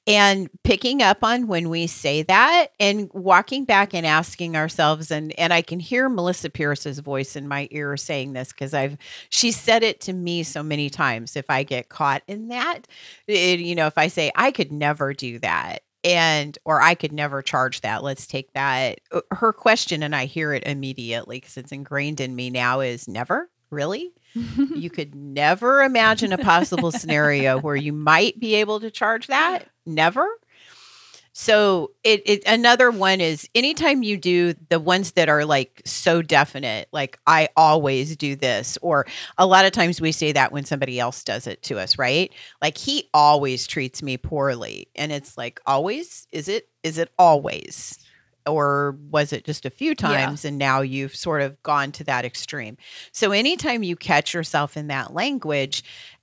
And 0.06 0.50
picking 0.64 1.00
up 1.00 1.22
on 1.22 1.46
when 1.46 1.68
we 1.68 1.86
say 1.86 2.22
that 2.22 2.68
and 2.80 3.08
walking 3.12 3.64
back 3.64 3.94
and 3.94 4.04
asking 4.04 4.56
ourselves 4.56 5.12
and 5.12 5.32
and 5.38 5.52
I 5.52 5.62
can 5.62 5.78
hear 5.78 6.08
Melissa 6.08 6.50
Pierce's 6.50 6.98
voice 6.98 7.36
in 7.36 7.46
my 7.46 7.68
ear 7.70 7.96
saying 7.96 8.32
this 8.32 8.52
cuz 8.52 8.74
I've 8.74 8.96
she 9.28 9.52
said 9.52 9.84
it 9.84 10.00
to 10.02 10.12
me 10.12 10.42
so 10.42 10.62
many 10.62 10.90
times 10.90 11.36
if 11.36 11.48
I 11.48 11.62
get 11.62 11.88
caught 11.88 12.22
in 12.26 12.48
that. 12.48 12.88
It, 13.28 13.60
you 13.60 13.76
know, 13.76 13.86
if 13.86 13.96
I 13.96 14.08
say 14.08 14.32
I 14.34 14.50
could 14.50 14.72
never 14.72 15.14
do 15.14 15.38
that 15.38 15.82
and 16.04 16.58
or 16.64 16.80
I 16.80 16.94
could 16.94 17.12
never 17.12 17.42
charge 17.42 17.80
that. 17.82 18.02
Let's 18.02 18.26
take 18.26 18.52
that. 18.52 19.00
Uh, 19.10 19.20
her 19.30 19.52
question, 19.52 20.02
and 20.02 20.14
I 20.14 20.26
hear 20.26 20.52
it 20.52 20.64
immediately 20.66 21.38
because 21.38 21.56
it's 21.56 21.72
ingrained 21.72 22.20
in 22.20 22.34
me 22.34 22.50
now, 22.50 22.80
is 22.80 23.08
never 23.08 23.50
really. 23.70 24.12
you 24.34 24.90
could 24.90 25.14
never 25.14 25.82
imagine 25.82 26.32
a 26.32 26.38
possible 26.38 26.90
scenario 26.90 27.58
where 27.58 27.76
you 27.76 27.92
might 27.92 28.38
be 28.40 28.54
able 28.56 28.80
to 28.80 28.90
charge 28.90 29.26
that. 29.28 29.68
Never. 29.84 30.26
So 31.34 31.92
it, 32.04 32.22
it 32.26 32.42
another 32.46 32.90
one 32.90 33.20
is 33.22 33.48
anytime 33.54 34.02
you 34.02 34.18
do 34.18 34.54
the 34.68 34.78
ones 34.78 35.12
that 35.12 35.30
are 35.30 35.46
like 35.46 35.80
so 35.84 36.20
definite, 36.20 36.88
like 36.92 37.18
I 37.26 37.48
always 37.56 38.16
do 38.16 38.36
this, 38.36 38.76
or 38.82 39.06
a 39.38 39.46
lot 39.46 39.64
of 39.64 39.72
times 39.72 40.00
we 40.00 40.12
say 40.12 40.32
that 40.32 40.52
when 40.52 40.66
somebody 40.66 41.00
else 41.00 41.24
does 41.24 41.46
it 41.46 41.62
to 41.64 41.78
us, 41.78 41.96
right? 41.98 42.30
Like 42.60 42.76
he 42.76 43.08
always 43.14 43.66
treats 43.66 44.02
me 44.02 44.18
poorly. 44.18 44.88
And 44.94 45.10
it's 45.10 45.38
like 45.38 45.58
always? 45.66 46.26
Is 46.32 46.48
it 46.48 46.68
is 46.82 46.98
it 46.98 47.10
always? 47.18 47.98
Or 48.44 48.98
was 49.08 49.32
it 49.32 49.44
just 49.44 49.64
a 49.64 49.70
few 49.70 49.94
times 49.94 50.44
yeah. 50.44 50.48
and 50.48 50.58
now 50.58 50.80
you've 50.80 51.14
sort 51.14 51.42
of 51.42 51.62
gone 51.62 51.92
to 51.92 52.04
that 52.04 52.26
extreme? 52.26 52.76
So 53.12 53.30
anytime 53.30 53.82
you 53.84 53.96
catch 53.96 54.34
yourself 54.34 54.76
in 54.76 54.88
that 54.88 55.14
language, 55.14 55.82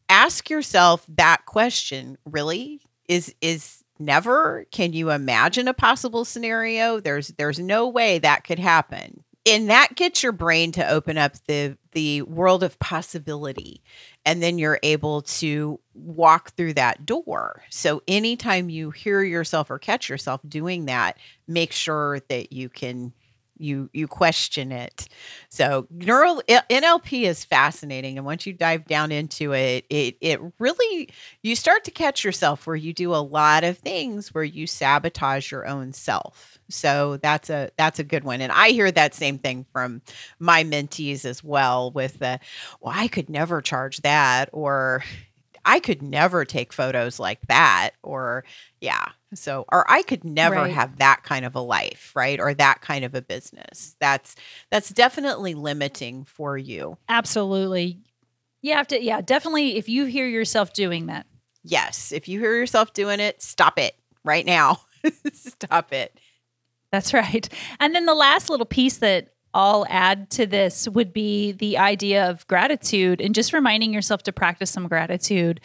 ask 0.10 0.50
yourself 0.50 1.06
that 1.08 1.46
question, 1.46 2.18
really? 2.26 2.82
Is 3.10 3.36
is 3.42 3.84
never 4.00 4.66
can 4.72 4.94
you 4.94 5.12
imagine 5.12 5.68
a 5.68 5.74
possible 5.74 6.24
scenario? 6.24 7.02
There's 7.02 7.30
there's 7.38 7.60
no 7.60 7.90
way 7.90 8.20
that 8.20 8.46
could 8.46 8.60
happen. 8.60 9.26
And 9.46 9.70
that 9.70 9.96
gets 9.96 10.22
your 10.22 10.32
brain 10.34 10.72
to 10.74 10.88
open 10.88 11.18
up 11.18 11.34
the 11.48 11.78
the 11.94 12.22
world 12.24 12.64
of 12.64 12.80
possibility. 12.80 13.84
And 14.26 14.44
then 14.44 14.60
you're 14.60 14.80
able 14.84 15.24
to 15.24 15.80
walk 15.96 16.52
through 16.52 16.76
that 16.76 17.06
door. 17.06 17.64
So 17.70 18.04
anytime 18.08 18.70
you 18.70 18.92
hear 18.92 19.24
yourself 19.24 19.72
or 19.72 19.80
catch 19.80 20.08
yourself 20.10 20.42
doing 20.48 20.86
that 20.86 21.18
make 21.48 21.74
sure 21.74 22.22
that 22.30 22.54
you 22.54 22.70
can 22.70 23.14
you 23.60 23.90
you 23.94 24.08
question 24.08 24.72
it. 24.72 25.08
So 25.50 25.88
neural 25.92 26.42
NLP 26.48 27.24
is 27.24 27.46
fascinating, 27.46 28.18
and 28.18 28.26
once 28.26 28.46
you 28.46 28.54
dive 28.54 28.86
down 28.88 29.12
into 29.12 29.54
it, 29.54 29.86
it 29.90 30.18
it 30.22 30.40
really 30.60 31.10
you 31.44 31.56
start 31.56 31.84
to 31.86 31.92
catch 31.92 32.24
yourself 32.24 32.66
where 32.66 32.76
you 32.76 32.94
do 32.94 33.14
a 33.14 33.18
lot 33.18 33.64
of 33.64 33.78
things 33.78 34.34
where 34.34 34.44
you 34.44 34.68
sabotage 34.68 35.52
your 35.52 35.68
own 35.68 35.94
self. 35.94 36.58
So 36.70 37.18
that's 37.18 37.50
a 37.50 37.70
that's 37.78 38.00
a 38.00 38.04
good 38.04 38.24
one, 38.24 38.42
and 38.42 38.52
I 38.52 38.70
hear 38.70 38.92
that 38.92 39.14
same 39.16 39.38
thing 39.40 39.66
from 39.72 40.02
my 40.40 40.64
mentees 40.64 41.26
as 41.26 41.44
well. 41.44 41.92
With 41.92 42.20
the, 42.20 42.40
well, 42.82 42.94
I 42.96 43.08
could 43.08 43.30
never 43.30 43.62
charge 43.62 43.98
that, 44.02 44.50
or 44.54 45.04
I 45.70 45.80
could 45.80 46.02
never 46.02 46.46
take 46.46 46.74
photos 46.74 47.20
like 47.20 47.42
that, 47.48 47.92
or 48.02 48.44
yeah. 48.82 49.10
So, 49.36 49.66
or 49.72 49.86
I 49.88 50.02
could 50.02 50.24
never 50.24 50.56
right. 50.56 50.74
have 50.74 50.98
that 50.98 51.22
kind 51.22 51.46
of 51.46 51.54
a 51.54 51.60
life, 51.60 52.12
right? 52.16 52.40
Or 52.40 52.56
that 52.56 52.82
kind 52.82 53.06
of 53.06 53.14
a 53.14 53.22
business. 53.22 53.96
That's 54.00 54.36
that's 54.72 54.90
definitely 54.90 55.54
limiting 55.54 56.26
for 56.26 56.58
you. 56.58 56.98
Absolutely. 57.08 58.00
You 58.64 58.74
have 58.74 58.88
to 58.88 59.00
yeah, 59.00 59.22
definitely 59.22 59.78
if 59.78 59.88
you 59.88 60.06
hear 60.06 60.28
yourself 60.28 60.74
doing 60.74 61.06
that. 61.06 61.28
Yes, 61.64 62.12
if 62.12 62.28
you 62.28 62.40
hear 62.40 62.56
yourself 62.56 62.94
doing 62.94 63.20
it, 63.20 63.40
stop 63.44 63.78
it 63.78 63.94
right 64.26 64.48
now. 64.48 64.82
stop 65.34 65.94
it. 65.94 66.20
That's 66.92 67.14
right. 67.14 67.48
And 67.80 67.94
then 67.94 68.08
the 68.08 68.16
last 68.16 68.50
little 68.50 68.66
piece 68.66 68.98
that 68.98 69.36
I'll 69.54 69.86
add 69.90 70.30
to 70.32 70.46
this 70.46 70.88
would 70.88 71.12
be 71.12 71.52
the 71.52 71.78
idea 71.78 72.30
of 72.30 72.46
gratitude 72.48 73.20
and 73.20 73.34
just 73.34 73.52
reminding 73.52 73.94
yourself 73.94 74.24
to 74.24 74.32
practice 74.32 74.70
some 74.70 74.88
gratitude. 74.88 75.62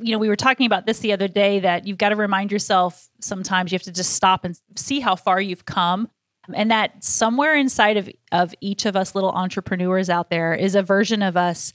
You 0.00 0.12
know, 0.12 0.18
we 0.18 0.28
were 0.28 0.36
talking 0.36 0.66
about 0.66 0.86
this 0.86 1.00
the 1.00 1.12
other 1.12 1.28
day 1.28 1.60
that 1.60 1.86
you've 1.86 1.98
got 1.98 2.10
to 2.10 2.16
remind 2.16 2.52
yourself 2.52 3.08
sometimes 3.20 3.72
you 3.72 3.76
have 3.76 3.82
to 3.82 3.92
just 3.92 4.12
stop 4.12 4.44
and 4.44 4.58
see 4.76 5.00
how 5.00 5.16
far 5.16 5.40
you've 5.40 5.64
come. 5.64 6.08
And 6.52 6.70
that 6.70 7.02
somewhere 7.02 7.56
inside 7.56 7.96
of, 7.96 8.08
of 8.30 8.54
each 8.60 8.86
of 8.86 8.96
us 8.96 9.14
little 9.14 9.30
entrepreneurs 9.30 10.10
out 10.10 10.30
there 10.30 10.54
is 10.54 10.74
a 10.74 10.82
version 10.82 11.22
of 11.22 11.36
us, 11.36 11.72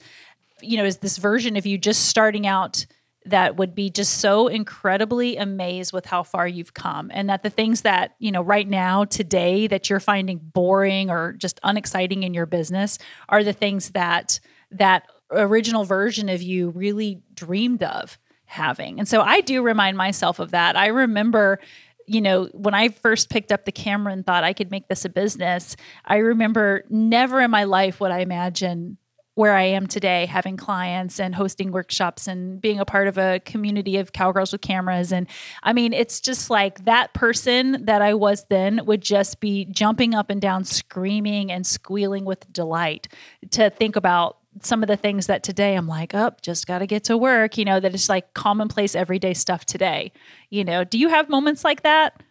you 0.62 0.76
know, 0.76 0.84
is 0.84 0.98
this 0.98 1.18
version 1.18 1.56
of 1.56 1.66
you 1.66 1.76
just 1.76 2.06
starting 2.06 2.46
out 2.46 2.86
that 3.26 3.56
would 3.56 3.74
be 3.74 3.90
just 3.90 4.18
so 4.18 4.48
incredibly 4.48 5.36
amazed 5.36 5.92
with 5.92 6.06
how 6.06 6.22
far 6.22 6.48
you've 6.48 6.74
come. 6.74 7.10
And 7.12 7.28
that 7.28 7.42
the 7.42 7.50
things 7.50 7.82
that 7.82 8.14
you 8.18 8.32
know 8.32 8.42
right 8.42 8.68
now 8.68 9.04
today 9.04 9.66
that 9.66 9.90
you're 9.90 10.00
finding 10.00 10.38
boring 10.38 11.10
or 11.10 11.32
just 11.32 11.60
unexciting 11.62 12.22
in 12.22 12.34
your 12.34 12.46
business 12.46 12.98
are 13.28 13.44
the 13.44 13.52
things 13.52 13.90
that 13.90 14.40
that 14.70 15.06
original 15.30 15.84
version 15.84 16.28
of 16.28 16.42
you 16.42 16.70
really 16.70 17.22
dreamed 17.34 17.82
of 17.82 18.18
having. 18.46 18.98
And 18.98 19.06
so 19.06 19.20
i 19.20 19.40
do 19.40 19.62
remind 19.62 19.96
myself 19.96 20.38
of 20.38 20.50
that. 20.52 20.76
I 20.76 20.88
remember 20.88 21.60
you 22.06 22.20
know, 22.20 22.46
when 22.46 22.74
I 22.74 22.88
first 22.88 23.30
picked 23.30 23.52
up 23.52 23.64
the 23.64 23.70
camera 23.70 24.12
and 24.12 24.26
thought 24.26 24.42
I 24.42 24.52
could 24.52 24.72
make 24.72 24.88
this 24.88 25.04
a 25.04 25.08
business, 25.08 25.76
I 26.04 26.16
remember 26.16 26.82
never 26.90 27.40
in 27.40 27.52
my 27.52 27.62
life 27.62 28.00
would 28.00 28.10
I 28.10 28.18
imagine 28.18 28.98
where 29.34 29.54
I 29.54 29.62
am 29.62 29.86
today, 29.86 30.26
having 30.26 30.56
clients 30.56 31.20
and 31.20 31.34
hosting 31.34 31.70
workshops 31.70 32.26
and 32.26 32.60
being 32.60 32.80
a 32.80 32.84
part 32.84 33.08
of 33.08 33.16
a 33.16 33.40
community 33.40 33.96
of 33.96 34.12
cowgirls 34.12 34.52
with 34.52 34.60
cameras. 34.60 35.12
And 35.12 35.26
I 35.62 35.72
mean, 35.72 35.92
it's 35.92 36.20
just 36.20 36.50
like 36.50 36.84
that 36.84 37.14
person 37.14 37.84
that 37.86 38.02
I 38.02 38.14
was 38.14 38.44
then 38.50 38.84
would 38.86 39.00
just 39.00 39.40
be 39.40 39.66
jumping 39.66 40.14
up 40.14 40.30
and 40.30 40.40
down, 40.40 40.64
screaming 40.64 41.50
and 41.52 41.66
squealing 41.66 42.24
with 42.24 42.52
delight 42.52 43.08
to 43.52 43.70
think 43.70 43.96
about 43.96 44.38
some 44.62 44.82
of 44.82 44.88
the 44.88 44.96
things 44.96 45.26
that 45.26 45.42
today 45.42 45.76
I'm 45.76 45.86
like, 45.86 46.14
oh, 46.14 46.32
just 46.42 46.66
got 46.66 46.80
to 46.80 46.86
get 46.86 47.04
to 47.04 47.16
work, 47.16 47.56
you 47.56 47.64
know, 47.64 47.78
that 47.78 47.94
it's 47.94 48.08
like 48.08 48.34
commonplace 48.34 48.94
everyday 48.96 49.32
stuff 49.32 49.64
today. 49.64 50.12
You 50.50 50.64
know, 50.64 50.82
do 50.82 50.98
you 50.98 51.08
have 51.08 51.28
moments 51.28 51.64
like 51.64 51.82
that? 51.82 52.22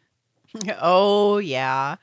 Oh, 0.81 1.37
yeah. 1.37 1.97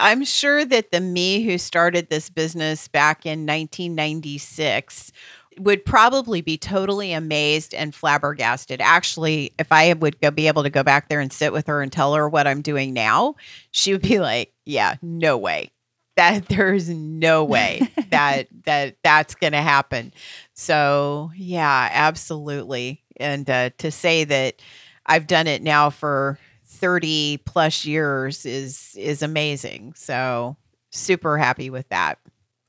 I'm 0.00 0.24
sure 0.24 0.64
that 0.64 0.90
the 0.90 1.00
me 1.00 1.42
who 1.42 1.58
started 1.58 2.08
this 2.08 2.30
business 2.30 2.88
back 2.88 3.26
in 3.26 3.46
1996 3.46 5.12
would 5.58 5.84
probably 5.84 6.40
be 6.40 6.56
totally 6.56 7.12
amazed 7.12 7.74
and 7.74 7.94
flabbergasted. 7.94 8.80
Actually, 8.80 9.52
if 9.58 9.70
I 9.70 9.92
would 9.92 10.20
go, 10.20 10.30
be 10.30 10.48
able 10.48 10.62
to 10.62 10.70
go 10.70 10.82
back 10.82 11.08
there 11.08 11.20
and 11.20 11.32
sit 11.32 11.52
with 11.52 11.66
her 11.66 11.82
and 11.82 11.92
tell 11.92 12.14
her 12.14 12.28
what 12.28 12.46
I'm 12.46 12.62
doing 12.62 12.94
now, 12.94 13.34
she 13.70 13.92
would 13.92 14.02
be 14.02 14.20
like, 14.20 14.52
"Yeah, 14.64 14.96
no 15.02 15.36
way. 15.36 15.70
That 16.16 16.46
there's 16.48 16.88
no 16.88 17.44
way 17.44 17.82
that 18.10 18.48
that 18.64 18.96
that's 19.04 19.34
going 19.34 19.52
to 19.52 19.62
happen." 19.62 20.14
So, 20.54 21.30
yeah, 21.36 21.88
absolutely. 21.92 23.02
And 23.18 23.48
uh, 23.50 23.70
to 23.78 23.90
say 23.90 24.24
that 24.24 24.62
I've 25.04 25.26
done 25.26 25.46
it 25.46 25.62
now 25.62 25.90
for 25.90 26.38
30 26.80 27.38
plus 27.44 27.84
years 27.84 28.46
is 28.46 28.94
is 28.96 29.22
amazing. 29.22 29.94
So 29.96 30.56
super 30.90 31.38
happy 31.38 31.70
with 31.70 31.88
that. 31.90 32.18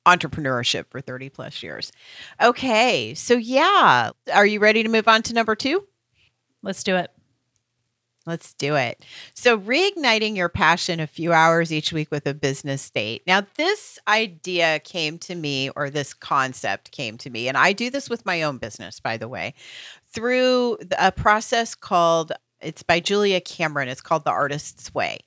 Entrepreneurship 0.05 0.85
for 0.89 0.99
30 0.99 1.29
plus 1.29 1.61
years. 1.61 1.91
Okay. 2.41 3.13
So 3.13 3.35
yeah, 3.35 4.11
are 4.33 4.45
you 4.45 4.59
ready 4.59 4.83
to 4.83 4.89
move 4.89 5.07
on 5.07 5.21
to 5.23 5.33
number 5.33 5.55
2? 5.55 5.83
Let's 6.63 6.83
do 6.83 6.95
it. 6.95 7.11
Let's 8.27 8.53
do 8.53 8.75
it. 8.75 9.03
So, 9.33 9.57
reigniting 9.57 10.35
your 10.35 10.47
passion 10.49 10.99
a 10.99 11.07
few 11.07 11.33
hours 11.33 11.73
each 11.73 11.91
week 11.91 12.11
with 12.11 12.27
a 12.27 12.35
business 12.35 12.87
date. 12.87 13.23
Now, 13.25 13.47
this 13.57 13.97
idea 14.07 14.79
came 14.79 15.17
to 15.19 15.33
me, 15.33 15.71
or 15.75 15.89
this 15.89 16.13
concept 16.13 16.91
came 16.91 17.17
to 17.17 17.31
me, 17.31 17.47
and 17.47 17.57
I 17.57 17.73
do 17.73 17.89
this 17.89 18.11
with 18.11 18.23
my 18.23 18.43
own 18.43 18.59
business, 18.59 18.99
by 18.99 19.17
the 19.17 19.27
way, 19.27 19.55
through 20.07 20.77
a 20.99 21.11
process 21.11 21.73
called 21.73 22.31
it's 22.61 22.83
by 22.83 22.99
Julia 22.99 23.41
Cameron. 23.41 23.87
It's 23.87 24.01
called 24.01 24.23
The 24.23 24.31
Artist's 24.31 24.93
Way. 24.93 25.19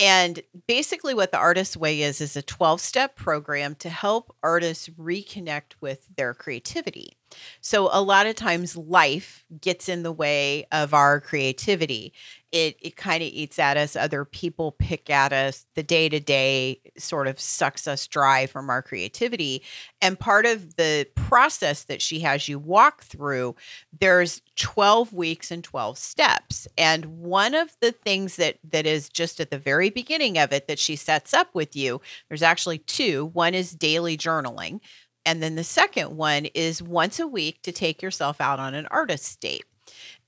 And 0.00 0.40
basically, 0.66 1.14
what 1.14 1.30
the 1.30 1.38
Artist's 1.38 1.76
Way 1.76 2.02
is, 2.02 2.20
is 2.20 2.36
a 2.36 2.42
12 2.42 2.80
step 2.80 3.14
program 3.16 3.74
to 3.76 3.88
help 3.88 4.34
artists 4.42 4.88
reconnect 4.90 5.74
with 5.80 6.06
their 6.16 6.34
creativity. 6.34 7.16
So, 7.60 7.88
a 7.92 8.02
lot 8.02 8.26
of 8.26 8.34
times, 8.34 8.76
life 8.76 9.44
gets 9.60 9.88
in 9.88 10.02
the 10.02 10.12
way 10.12 10.66
of 10.72 10.94
our 10.94 11.20
creativity. 11.20 12.12
It 12.52 12.76
it 12.80 12.96
kind 12.96 13.22
of 13.22 13.28
eats 13.28 13.58
at 13.58 13.76
us. 13.76 13.96
Other 13.96 14.24
people 14.24 14.72
pick 14.72 15.10
at 15.10 15.32
us. 15.32 15.66
The 15.74 15.82
day 15.82 16.08
to 16.08 16.20
day 16.20 16.80
sort 16.96 17.26
of 17.26 17.40
sucks 17.40 17.88
us 17.88 18.06
dry 18.06 18.46
from 18.46 18.70
our 18.70 18.80
creativity. 18.82 19.62
And 20.00 20.18
part 20.18 20.46
of 20.46 20.76
the 20.76 21.08
process 21.16 21.84
that 21.84 22.00
she 22.00 22.20
has 22.20 22.48
you 22.48 22.58
walk 22.58 23.02
through 23.02 23.56
there's 23.98 24.40
12 24.56 25.12
weeks 25.12 25.50
and 25.50 25.64
12 25.64 25.98
steps. 25.98 26.68
And 26.78 27.06
one 27.20 27.54
of 27.54 27.76
the 27.80 27.92
things 27.92 28.36
that 28.36 28.58
that 28.70 28.86
is 28.86 29.08
just 29.08 29.40
at 29.40 29.50
the 29.50 29.58
very 29.58 29.90
beginning 29.90 30.38
of 30.38 30.52
it 30.52 30.68
that 30.68 30.78
she 30.78 30.96
sets 30.96 31.34
up 31.34 31.54
with 31.54 31.74
you 31.74 32.00
there's 32.28 32.42
actually 32.42 32.78
two. 32.78 33.26
One 33.26 33.54
is 33.54 33.72
daily 33.72 34.16
journaling 34.16 34.80
And 35.26 35.42
then 35.42 35.54
the 35.54 35.64
second 35.64 36.16
one 36.16 36.46
is 36.46 36.82
once 36.82 37.18
a 37.18 37.26
week 37.26 37.62
to 37.62 37.72
take 37.72 38.02
yourself 38.02 38.40
out 38.40 38.58
on 38.58 38.74
an 38.74 38.86
artist 38.90 39.40
date. 39.40 39.64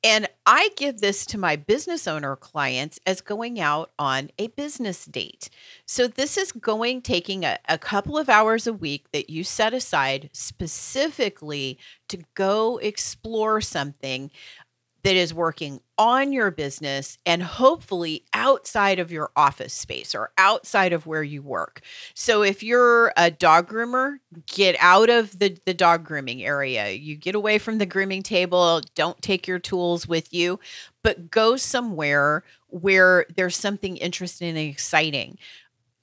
And 0.05 0.29
I 0.45 0.71
give 0.77 1.01
this 1.01 1.27
to 1.27 1.39
my 1.39 1.57
business 1.57 2.07
owner 2.07 2.37
clients 2.37 3.01
as 3.07 3.21
going 3.21 3.59
out 3.59 3.91
on 3.99 4.31
a 4.39 4.49
business 4.49 5.05
date. 5.05 5.49
So, 5.85 6.07
this 6.07 6.37
is 6.37 6.53
going, 6.53 7.03
taking 7.03 7.45
a, 7.45 7.59
a, 7.69 7.79
couple 7.79 8.17
of 8.17 8.29
hours 8.29 8.67
a 8.67 8.73
week 8.73 9.07
that 9.13 9.31
you 9.31 9.43
set 9.43 9.75
aside 9.75 10.31
specifically 10.33 11.79
to 12.09 12.19
go 12.35 12.77
explore 12.79 13.61
something 13.61 14.31
that 15.07 15.15
is 15.15 15.33
working 15.33 15.79
on 15.99 16.33
your 16.33 16.51
business 16.51 17.17
and 17.25 17.41
hopefully 17.41 18.25
outside 18.35 18.99
of 18.99 19.13
your 19.13 19.31
office 19.37 19.73
space 19.73 20.17
or 20.17 20.33
outside 20.37 20.93
of 20.93 21.07
where 21.07 21.23
you 21.23 21.41
work. 21.43 21.81
So 22.13 22.43
if 22.43 22.61
you're 22.61 23.13
a 23.17 23.31
dog 23.31 23.71
groomer, 23.71 24.17
get 24.47 24.75
out 24.81 25.09
of 25.09 25.39
the, 25.39 25.57
the 25.65 25.75
dog 25.75 26.05
grooming 26.05 26.43
area. 26.43 26.91
You 26.91 27.15
get 27.15 27.37
away 27.37 27.59
from 27.59 27.79
the 27.79 27.87
grooming 27.87 28.25
table, 28.25 28.81
don't 28.97 29.23
take 29.23 29.47
your 29.47 29.61
tools 29.61 30.09
with 30.09 30.35
you, 30.35 30.59
but 31.05 31.31
go 31.31 31.57
somewhere 31.57 32.43
where 32.67 33.27
there's 33.37 33.57
something 33.57 33.97
interesting 33.99 34.49
and 34.49 34.59
exciting. 34.59 35.39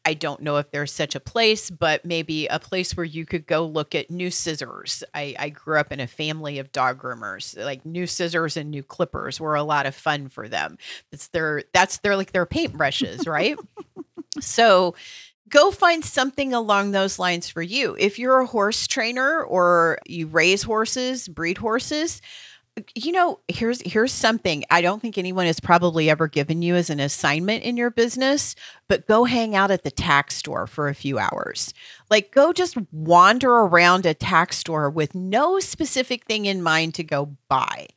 I 0.05 0.13
don't 0.13 0.41
know 0.41 0.57
if 0.57 0.69
there's 0.72 0.91
such 0.91 1.15
a 1.15 1.19
place, 1.19 1.69
but 1.69 2.03
maybe 2.03 2.48
a 2.48 2.60
place 2.60 2.95
where 2.98 3.05
you 3.05 3.25
could 3.25 3.48
go 3.48 3.65
look 3.65 3.95
at 3.95 4.12
new 4.12 4.29
scissors. 4.29 5.03
I, 5.13 5.36
I, 5.39 5.50
grew 5.50 5.79
up 5.79 5.91
in 5.93 6.01
a 6.01 6.07
family 6.07 6.60
of 6.60 6.74
dog 6.74 7.01
groomers. 7.01 7.57
Like 7.57 7.86
new 7.86 8.05
scissors 8.05 8.57
and 8.57 8.69
new 8.69 8.83
clippers 8.83 9.39
were 9.39 9.55
a 9.55 9.63
lot 9.63 9.86
of 9.86 9.95
fun 9.95 10.27
for 10.27 10.50
them. 10.50 10.77
It's 11.12 11.29
their 11.29 11.63
that's 11.74 12.00
their 12.00 12.17
like 12.17 12.33
their 12.33 12.45
paintbrushes, 12.45 13.27
right? 13.29 13.57
so 14.41 14.95
go 15.50 15.72
find 15.72 16.03
something 16.03 16.53
along 16.53 16.91
those 16.91 17.19
lines 17.19 17.48
for 17.48 17.62
you. 17.62 17.95
If 17.98 18.19
you're 18.19 18.39
a 18.39 18.45
horse 18.45 18.88
trainer 18.88 19.41
or 19.41 20.00
you 20.05 20.27
raise 20.27 20.63
horses, 20.63 21.27
breed 21.27 21.57
horses, 21.60 22.22
you 22.95 23.11
know 23.11 23.39
here's 23.47 23.81
here's 23.81 24.11
something. 24.11 24.63
I 24.71 24.81
don't 24.81 25.01
think 25.01 25.17
anyone 25.17 25.45
has 25.45 25.59
probably 25.59 26.09
ever 26.09 26.27
given 26.27 26.61
you 26.61 26.75
as 26.75 26.89
an 26.89 26.99
assignment 26.99 27.63
in 27.63 27.77
your 27.77 27.91
business 27.91 28.55
but 28.87 29.07
go 29.07 29.23
hang 29.23 29.55
out 29.55 29.71
at 29.71 29.83
the 29.83 29.91
tack 29.91 30.31
store 30.31 30.67
for 30.67 30.87
a 30.87 30.95
few 30.95 31.17
hours 31.17 31.73
like 32.13 32.29
go 32.29 32.53
just 32.53 32.77
wander 32.91 33.50
around 33.50 34.05
a 34.05 34.13
tack 34.13 34.53
store 34.53 34.88
with 34.88 35.15
no 35.15 35.60
specific 35.60 36.25
thing 36.25 36.46
in 36.46 36.62
mind 36.62 36.93
to 36.93 37.03
go 37.03 37.36
buy. 37.50 37.88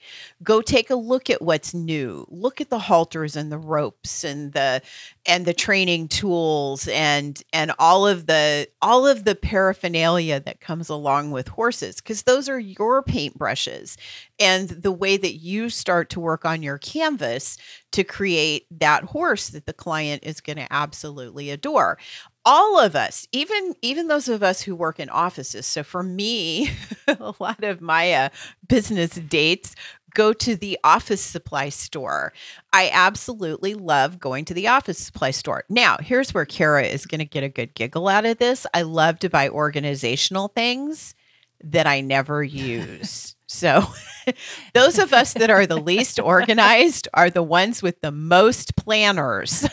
Go 0.42 0.62
take 0.62 0.88
a 0.88 0.94
look 0.94 1.28
at 1.28 1.42
what's 1.42 1.74
new. 1.74 2.24
Look 2.30 2.62
at 2.62 2.70
the 2.70 2.78
halters 2.78 3.36
and 3.36 3.52
the 3.52 3.58
ropes 3.58 4.24
and 4.24 4.54
the 4.54 4.80
and 5.26 5.44
the 5.44 5.52
training 5.52 6.08
tools 6.08 6.88
and 6.88 7.42
and 7.52 7.72
all 7.78 8.06
of 8.06 8.24
the 8.24 8.66
all 8.80 9.06
of 9.06 9.24
the 9.24 9.34
paraphernalia 9.34 10.40
that 10.40 10.62
comes 10.62 10.88
along 10.88 11.30
with 11.30 11.48
horses 11.48 11.96
because 11.96 12.22
those 12.22 12.48
are 12.48 12.58
your 12.58 13.02
paintbrushes. 13.02 13.98
And 14.38 14.70
the 14.70 14.92
way 14.92 15.18
that 15.18 15.34
you 15.34 15.68
start 15.68 16.08
to 16.10 16.20
work 16.20 16.46
on 16.46 16.62
your 16.62 16.78
canvas 16.78 17.58
to 17.92 18.02
create 18.02 18.66
that 18.70 19.04
horse 19.04 19.50
that 19.50 19.66
the 19.66 19.72
client 19.74 20.22
is 20.24 20.40
going 20.40 20.56
to 20.56 20.72
absolutely 20.72 21.50
adore 21.50 21.98
all 22.46 22.78
of 22.78 22.96
us 22.96 23.26
even 23.32 23.74
even 23.82 24.08
those 24.08 24.28
of 24.28 24.42
us 24.42 24.62
who 24.62 24.74
work 24.74 24.98
in 24.98 25.10
offices 25.10 25.66
so 25.66 25.82
for 25.82 26.02
me 26.02 26.70
a 27.08 27.34
lot 27.38 27.62
of 27.62 27.82
my 27.82 28.12
uh, 28.12 28.28
business 28.68 29.10
dates 29.10 29.74
go 30.16 30.32
to 30.32 30.56
the 30.56 30.78
office 30.82 31.20
supply 31.20 31.68
store. 31.68 32.32
I 32.72 32.90
absolutely 32.90 33.74
love 33.74 34.18
going 34.18 34.46
to 34.46 34.54
the 34.54 34.66
office 34.66 34.98
supply 34.98 35.30
store. 35.30 35.64
Now, 35.68 35.98
here's 36.00 36.32
where 36.32 36.46
Cara 36.46 36.84
is 36.84 37.04
going 37.04 37.18
to 37.18 37.26
get 37.26 37.44
a 37.44 37.50
good 37.50 37.74
giggle 37.74 38.08
out 38.08 38.24
of 38.24 38.38
this. 38.38 38.66
I 38.72 38.80
love 38.82 39.18
to 39.20 39.28
buy 39.28 39.50
organizational 39.50 40.48
things 40.48 41.14
that 41.62 41.86
I 41.86 42.00
never 42.00 42.42
use. 42.42 43.34
So, 43.48 43.84
those 44.74 44.98
of 44.98 45.12
us 45.12 45.32
that 45.34 45.50
are 45.50 45.66
the 45.66 45.76
least 45.76 46.18
organized 46.18 47.06
are 47.14 47.30
the 47.30 47.44
ones 47.44 47.80
with 47.80 48.00
the 48.00 48.10
most 48.10 48.74
planners. 48.74 49.64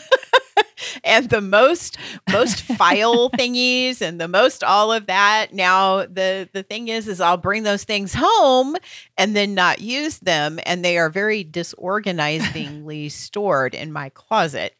And 1.02 1.28
the 1.28 1.40
most 1.40 1.96
most 2.30 2.62
file 2.76 3.30
thingies 3.30 4.00
and 4.00 4.20
the 4.20 4.28
most 4.28 4.64
all 4.64 4.92
of 4.92 5.06
that. 5.06 5.52
Now 5.52 6.06
the 6.06 6.48
the 6.52 6.62
thing 6.62 6.88
is 6.88 7.08
is 7.08 7.20
I'll 7.20 7.36
bring 7.36 7.62
those 7.62 7.84
things 7.84 8.14
home 8.16 8.76
and 9.16 9.34
then 9.36 9.54
not 9.54 9.80
use 9.80 10.18
them 10.18 10.58
and 10.64 10.84
they 10.84 10.98
are 10.98 11.10
very 11.10 11.44
disorganizingly 11.44 13.08
stored 13.10 13.74
in 13.74 13.92
my 13.92 14.08
closet. 14.10 14.74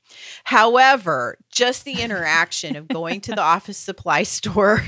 However, 0.44 1.38
just 1.50 1.85
the 1.85 2.00
interaction 2.00 2.76
of 2.76 2.88
going 2.88 3.20
to 3.22 3.33
the 3.33 3.40
office 3.54 3.78
supply 3.78 4.22
store 4.22 4.83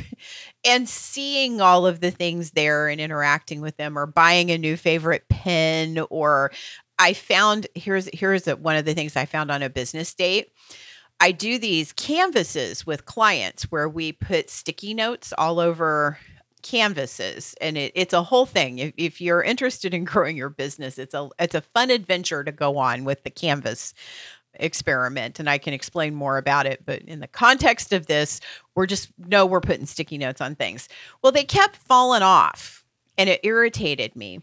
and 0.64 0.88
seeing 0.88 1.60
all 1.60 1.86
of 1.86 2.00
the 2.00 2.10
things 2.10 2.52
there 2.52 2.88
and 2.88 3.00
interacting 3.00 3.60
with 3.60 3.76
them 3.76 3.98
or 3.98 4.06
buying 4.06 4.50
a 4.50 4.58
new 4.58 4.76
favorite 4.76 5.28
pen 5.28 6.04
or 6.10 6.50
I 6.98 7.12
found 7.12 7.66
here's 7.74 8.08
here's 8.12 8.48
a, 8.48 8.56
one 8.56 8.76
of 8.76 8.84
the 8.84 8.94
things 8.94 9.16
I 9.16 9.26
found 9.26 9.50
on 9.50 9.62
a 9.62 9.70
business 9.70 10.14
date 10.14 10.50
I 11.20 11.32
do 11.32 11.58
these 11.58 11.92
canvases 11.92 12.86
with 12.86 13.06
clients 13.06 13.64
where 13.64 13.88
we 13.88 14.12
put 14.12 14.50
sticky 14.50 14.94
notes 14.94 15.32
all 15.36 15.58
over 15.60 16.18
canvases 16.62 17.54
and 17.60 17.78
it, 17.78 17.92
it's 17.94 18.12
a 18.12 18.24
whole 18.24 18.46
thing. 18.46 18.78
If, 18.78 18.92
if 18.96 19.20
you're 19.20 19.42
interested 19.42 19.94
in 19.94 20.04
growing 20.12 20.36
your 20.36 20.50
business 20.50 20.98
it's 20.98 21.14
a 21.14 21.28
it's 21.38 21.54
a 21.54 21.60
fun 21.60 21.90
adventure 21.90 22.44
to 22.44 22.52
go 22.52 22.76
on 22.78 23.04
with 23.04 23.22
the 23.22 23.30
canvas 23.30 23.94
experiment 24.54 25.38
and 25.38 25.50
I 25.50 25.58
can 25.58 25.74
explain 25.74 26.14
more 26.14 26.38
about 26.38 26.66
it 26.66 26.84
but 26.86 27.02
in 27.02 27.20
the 27.20 27.28
context 27.28 27.92
of 27.92 28.06
this 28.06 28.40
we're 28.74 28.86
just 28.86 29.10
no 29.18 29.44
we're 29.44 29.60
putting 29.60 29.86
sticky 29.86 30.18
notes 30.18 30.40
on 30.40 30.54
things. 30.54 30.88
Well 31.22 31.32
they 31.32 31.44
kept 31.44 31.76
falling 31.76 32.22
off 32.22 32.84
and 33.16 33.30
it 33.30 33.40
irritated 33.42 34.16
me. 34.16 34.40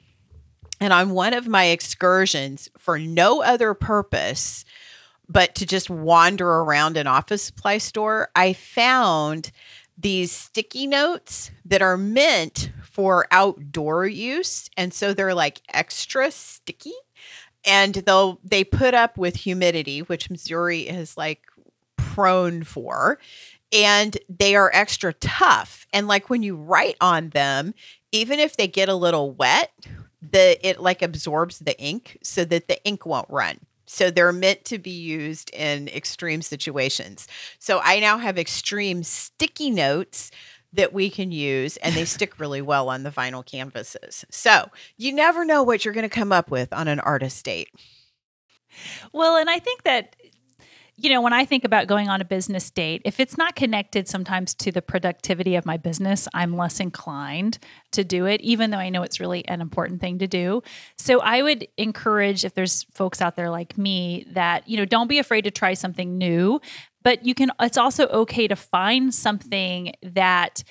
And 0.80 0.92
on 0.92 1.12
one 1.12 1.34
of 1.34 1.48
my 1.48 1.66
excursions 1.66 2.70
for 2.78 2.98
no 3.00 3.42
other 3.42 3.74
purpose 3.74 4.66
but 5.28 5.56
to 5.56 5.66
just 5.66 5.90
wander 5.90 6.48
around 6.48 6.98
an 6.98 7.08
office 7.08 7.44
supply 7.44 7.78
store, 7.78 8.30
I 8.36 8.54
found 8.54 9.52
these 9.98 10.32
sticky 10.32 10.88
notes 10.88 11.52
that 11.66 11.82
are 11.82 11.98
meant 11.98 12.72
for 12.84 13.28
outdoor 13.32 14.06
use. 14.06 14.70
And 14.78 14.94
so 14.94 15.14
they're 15.14 15.34
like 15.34 15.62
extra 15.74 16.32
sticky. 16.32 16.94
And 17.66 17.94
they'll 17.96 18.40
they 18.44 18.64
put 18.64 18.94
up 18.94 19.18
with 19.18 19.36
humidity, 19.36 20.02
which 20.02 20.30
Missouri 20.30 20.82
is 20.82 21.16
like 21.16 21.42
prone 21.96 22.64
for. 22.64 23.20
And 23.72 24.18
they 24.30 24.56
are 24.56 24.70
extra 24.74 25.14
tough. 25.14 25.88
And 25.94 26.08
like 26.08 26.30
when 26.30 26.44
you 26.44 26.56
write 26.56 26.98
on 27.00 27.30
them, 27.30 27.74
even 28.12 28.40
if 28.40 28.58
they 28.58 28.68
get 28.68 28.90
a 28.90 28.96
little 28.96 29.32
wet, 29.32 29.72
the 30.22 30.58
it 30.68 30.82
like 30.82 31.02
absorbs 31.02 31.60
the 31.60 31.80
ink 31.80 32.18
so 32.22 32.46
that 32.46 32.68
the 32.68 32.84
ink 32.86 33.06
won't 33.06 33.30
run. 33.30 33.60
So 33.94 34.10
they're 34.10 34.34
meant 34.34 34.66
to 34.66 34.80
be 34.80 34.90
used 34.90 35.52
in 35.52 35.88
extreme 35.90 36.42
situations. 36.42 37.28
So 37.60 37.80
I 37.84 38.00
now 38.00 38.18
have 38.18 38.40
extreme 38.40 39.04
sticky 39.04 39.70
notes 39.70 40.32
that 40.74 40.94
we 40.94 41.12
can 41.12 41.32
use 41.32 41.78
and 41.78 41.94
they 41.94 42.04
stick 42.04 42.40
really 42.40 42.60
well 42.60 42.90
on 42.90 43.04
the 43.04 43.12
vinyl 43.12 43.46
canvases. 43.46 44.26
So 44.32 44.72
you 44.98 45.14
never 45.14 45.46
know 45.46 45.62
what 45.62 45.86
you're 45.86 45.94
going 45.94 46.10
to 46.10 46.10
come 46.10 46.32
up 46.32 46.50
with 46.50 46.74
on 46.74 46.88
an 46.88 47.00
artist 47.02 47.46
date. 47.46 47.70
Well, 49.12 49.38
and 49.38 49.48
I 49.48 49.60
think 49.60 49.84
that 49.84 50.16
you 50.96 51.10
know, 51.10 51.22
when 51.22 51.34
I 51.34 51.44
think 51.44 51.64
about 51.64 51.88
going 51.88 52.08
on 52.08 52.22
a 52.22 52.26
business 52.26 52.70
date, 52.70 53.02
if 53.04 53.20
it's 53.20 53.38
not 53.38 53.56
connected 53.56 54.08
sometimes 54.08 54.54
to 54.56 54.72
the 54.72 54.82
productivity 54.82 55.56
of 55.56 55.66
my 55.66 55.76
business, 55.76 56.28
I'm 56.34 56.56
less 56.56 56.80
inclined 56.80 57.58
to 57.92 58.04
do 58.04 58.26
it, 58.26 58.42
even 58.42 58.70
though 58.70 58.78
I 58.78 58.90
know 58.90 59.02
it's 59.02 59.20
really 59.20 59.48
an 59.48 59.60
important 59.60 60.02
thing 60.02 60.20
to 60.20 60.28
do. 60.28 60.62
So 60.98 61.20
I 61.20 61.42
would 61.42 61.68
encourage 61.78 62.46
if 62.46 62.54
there's 62.54 62.84
folks 62.94 63.22
out 63.22 63.36
there 63.36 63.50
like 63.50 63.78
me 63.78 64.26
that, 64.32 64.68
you 64.68 64.78
know, 64.78 64.86
don't 64.86 65.08
be 65.08 65.18
afraid 65.18 65.46
to 65.46 65.52
try 65.52 65.74
something 65.74 66.18
new, 66.18 66.62
but 67.02 67.26
you 67.26 67.34
can, 67.34 67.52
it's 67.60 67.78
also 67.78 68.08
okay 68.08 68.48
to 68.48 68.56
find 68.56 69.14
something 69.14 69.94
that 70.04 70.64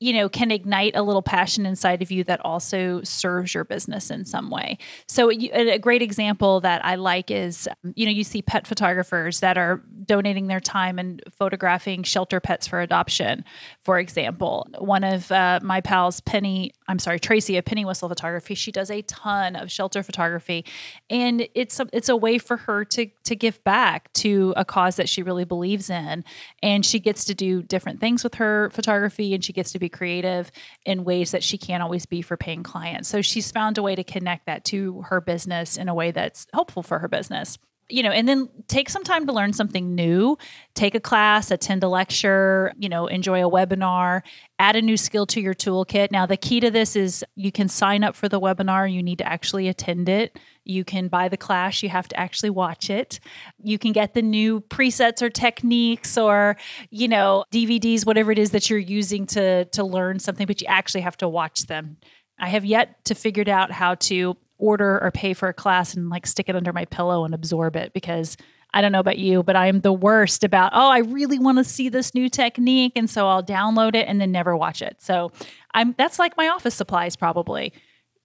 you 0.00 0.12
know 0.12 0.28
can 0.28 0.50
ignite 0.50 0.94
a 0.94 1.02
little 1.02 1.22
passion 1.22 1.66
inside 1.66 2.02
of 2.02 2.10
you 2.10 2.24
that 2.24 2.44
also 2.44 3.00
serves 3.02 3.54
your 3.54 3.64
business 3.64 4.10
in 4.10 4.24
some 4.24 4.50
way. 4.50 4.78
So 5.08 5.30
a 5.30 5.78
great 5.78 6.02
example 6.02 6.60
that 6.60 6.84
i 6.84 6.94
like 6.96 7.30
is 7.30 7.68
um, 7.84 7.92
you 7.96 8.06
know 8.06 8.12
you 8.12 8.24
see 8.24 8.42
pet 8.42 8.66
photographers 8.66 9.40
that 9.40 9.58
are 9.58 9.82
donating 10.04 10.46
their 10.46 10.60
time 10.60 10.98
and 10.98 11.22
photographing 11.30 12.02
shelter 12.02 12.40
pets 12.40 12.66
for 12.66 12.80
adoption 12.80 13.44
for 13.82 13.98
example. 13.98 14.66
One 14.78 15.04
of 15.04 15.30
uh, 15.30 15.60
my 15.62 15.80
pals 15.80 16.20
penny 16.20 16.72
i'm 16.88 16.98
sorry 16.98 17.18
tracy 17.18 17.56
of 17.56 17.64
penny 17.64 17.84
whistle 17.84 18.08
photography 18.08 18.54
she 18.54 18.72
does 18.72 18.90
a 18.90 19.02
ton 19.02 19.56
of 19.56 19.70
shelter 19.70 20.02
photography. 20.02 20.64
And 21.10 21.48
it's 21.54 21.78
a, 21.80 21.86
it's 21.92 22.08
a 22.08 22.16
way 22.16 22.38
for 22.38 22.56
her 22.56 22.84
to 22.86 23.06
to 23.24 23.36
give 23.36 23.62
back 23.64 24.12
to 24.14 24.54
a 24.56 24.64
cause 24.64 24.96
that 24.96 25.08
she 25.08 25.22
really 25.22 25.44
believes 25.44 25.90
in. 25.90 26.24
And 26.62 26.84
she 26.84 26.98
gets 26.98 27.24
to 27.26 27.34
do 27.34 27.62
different 27.62 28.00
things 28.00 28.24
with 28.24 28.36
her 28.36 28.70
photography 28.70 29.34
and 29.34 29.44
she 29.44 29.52
gets 29.52 29.72
to 29.72 29.78
be 29.78 29.85
be 29.86 29.88
creative 29.88 30.50
in 30.84 31.04
ways 31.04 31.30
that 31.30 31.42
she 31.42 31.58
can't 31.58 31.82
always 31.82 32.06
be 32.06 32.22
for 32.22 32.36
paying 32.36 32.62
clients. 32.62 33.08
So 33.08 33.22
she's 33.22 33.50
found 33.50 33.78
a 33.78 33.82
way 33.82 33.94
to 33.94 34.04
connect 34.04 34.46
that 34.46 34.64
to 34.66 35.02
her 35.08 35.20
business 35.20 35.76
in 35.76 35.88
a 35.88 35.94
way 35.94 36.10
that's 36.10 36.46
helpful 36.52 36.82
for 36.82 36.98
her 36.98 37.08
business. 37.08 37.58
You 37.88 38.02
know, 38.02 38.10
and 38.10 38.28
then 38.28 38.48
take 38.66 38.88
some 38.88 39.04
time 39.04 39.26
to 39.26 39.32
learn 39.32 39.52
something 39.52 39.94
new, 39.94 40.36
take 40.74 40.94
a 40.94 41.00
class, 41.00 41.50
attend 41.50 41.84
a 41.84 41.88
lecture, 41.88 42.72
you 42.78 42.88
know, 42.88 43.06
enjoy 43.06 43.46
a 43.46 43.50
webinar, 43.50 44.22
add 44.58 44.74
a 44.74 44.82
new 44.82 44.96
skill 44.96 45.26
to 45.26 45.40
your 45.40 45.54
toolkit. 45.54 46.10
Now, 46.10 46.26
the 46.26 46.36
key 46.36 46.58
to 46.60 46.70
this 46.70 46.96
is 46.96 47.24
you 47.36 47.52
can 47.52 47.68
sign 47.68 48.02
up 48.02 48.16
for 48.16 48.28
the 48.28 48.40
webinar, 48.40 48.92
you 48.92 49.02
need 49.02 49.18
to 49.18 49.28
actually 49.28 49.68
attend 49.68 50.08
it. 50.08 50.38
You 50.64 50.82
can 50.82 51.06
buy 51.06 51.28
the 51.28 51.36
class, 51.36 51.82
you 51.82 51.88
have 51.88 52.08
to 52.08 52.18
actually 52.18 52.50
watch 52.50 52.90
it. 52.90 53.20
You 53.62 53.78
can 53.78 53.92
get 53.92 54.14
the 54.14 54.22
new 54.22 54.60
presets 54.62 55.22
or 55.22 55.30
techniques 55.30 56.18
or, 56.18 56.56
you 56.90 57.06
know, 57.06 57.44
DVDs, 57.52 58.04
whatever 58.04 58.32
it 58.32 58.38
is 58.38 58.50
that 58.50 58.68
you're 58.68 58.78
using 58.80 59.26
to 59.26 59.66
to 59.66 59.84
learn 59.84 60.18
something, 60.18 60.46
but 60.46 60.60
you 60.60 60.66
actually 60.66 61.02
have 61.02 61.16
to 61.18 61.28
watch 61.28 61.66
them. 61.66 61.98
I 62.38 62.48
have 62.48 62.64
yet 62.64 63.04
to 63.06 63.14
figure 63.14 63.48
out 63.48 63.70
how 63.70 63.94
to 63.94 64.36
order 64.58 65.02
or 65.02 65.10
pay 65.10 65.34
for 65.34 65.48
a 65.48 65.54
class 65.54 65.94
and 65.94 66.08
like 66.08 66.26
stick 66.26 66.48
it 66.48 66.56
under 66.56 66.72
my 66.72 66.84
pillow 66.86 67.24
and 67.24 67.34
absorb 67.34 67.76
it 67.76 67.92
because 67.92 68.36
I 68.72 68.80
don't 68.82 68.92
know 68.92 69.00
about 69.00 69.18
you, 69.18 69.42
but 69.42 69.56
I 69.56 69.68
am 69.68 69.80
the 69.80 69.92
worst 69.92 70.44
about, 70.44 70.72
oh, 70.74 70.90
I 70.90 70.98
really 70.98 71.38
want 71.38 71.58
to 71.58 71.64
see 71.64 71.88
this 71.88 72.14
new 72.14 72.28
technique. 72.28 72.92
And 72.96 73.08
so 73.08 73.26
I'll 73.26 73.42
download 73.42 73.94
it 73.94 74.06
and 74.08 74.20
then 74.20 74.32
never 74.32 74.56
watch 74.56 74.82
it. 74.82 74.96
So 75.00 75.32
I'm 75.72 75.94
that's 75.96 76.18
like 76.18 76.36
my 76.36 76.48
office 76.48 76.74
supplies 76.74 77.16
probably. 77.16 77.72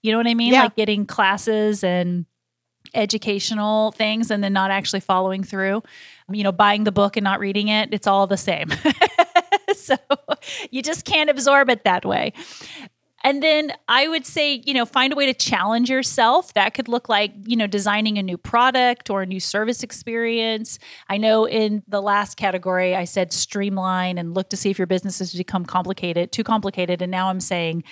You 0.02 0.12
know 0.12 0.18
what 0.18 0.26
I 0.26 0.34
mean? 0.34 0.52
Yeah. 0.52 0.64
Like 0.64 0.76
getting 0.76 1.06
classes 1.06 1.84
and 1.84 2.26
educational 2.94 3.92
things 3.92 4.30
and 4.30 4.42
then 4.42 4.52
not 4.52 4.70
actually 4.70 5.00
following 5.00 5.44
through. 5.44 5.82
You 6.30 6.42
know, 6.44 6.52
buying 6.52 6.84
the 6.84 6.92
book 6.92 7.16
and 7.16 7.24
not 7.24 7.40
reading 7.40 7.68
it, 7.68 7.90
it's 7.92 8.06
all 8.06 8.26
the 8.26 8.36
same. 8.36 8.68
so 9.74 9.96
you 10.70 10.82
just 10.82 11.04
can't 11.04 11.30
absorb 11.30 11.70
it 11.70 11.84
that 11.84 12.04
way. 12.04 12.32
And 13.24 13.42
then 13.42 13.72
I 13.88 14.08
would 14.08 14.26
say, 14.26 14.62
you 14.64 14.74
know, 14.74 14.84
find 14.84 15.12
a 15.12 15.16
way 15.16 15.26
to 15.26 15.34
challenge 15.34 15.90
yourself. 15.90 16.54
That 16.54 16.74
could 16.74 16.88
look 16.88 17.08
like, 17.08 17.32
you 17.46 17.56
know, 17.56 17.66
designing 17.66 18.18
a 18.18 18.22
new 18.22 18.36
product 18.36 19.10
or 19.10 19.22
a 19.22 19.26
new 19.26 19.40
service 19.40 19.82
experience. 19.82 20.78
I 21.08 21.18
know 21.18 21.46
in 21.46 21.82
the 21.86 22.02
last 22.02 22.36
category, 22.36 22.94
I 22.94 23.04
said 23.04 23.32
streamline 23.32 24.18
and 24.18 24.34
look 24.34 24.50
to 24.50 24.56
see 24.56 24.70
if 24.70 24.78
your 24.78 24.86
business 24.86 25.18
has 25.20 25.32
become 25.32 25.64
complicated, 25.64 26.32
too 26.32 26.44
complicated. 26.44 27.02
And 27.02 27.10
now 27.10 27.28
I'm 27.28 27.40
saying, 27.40 27.84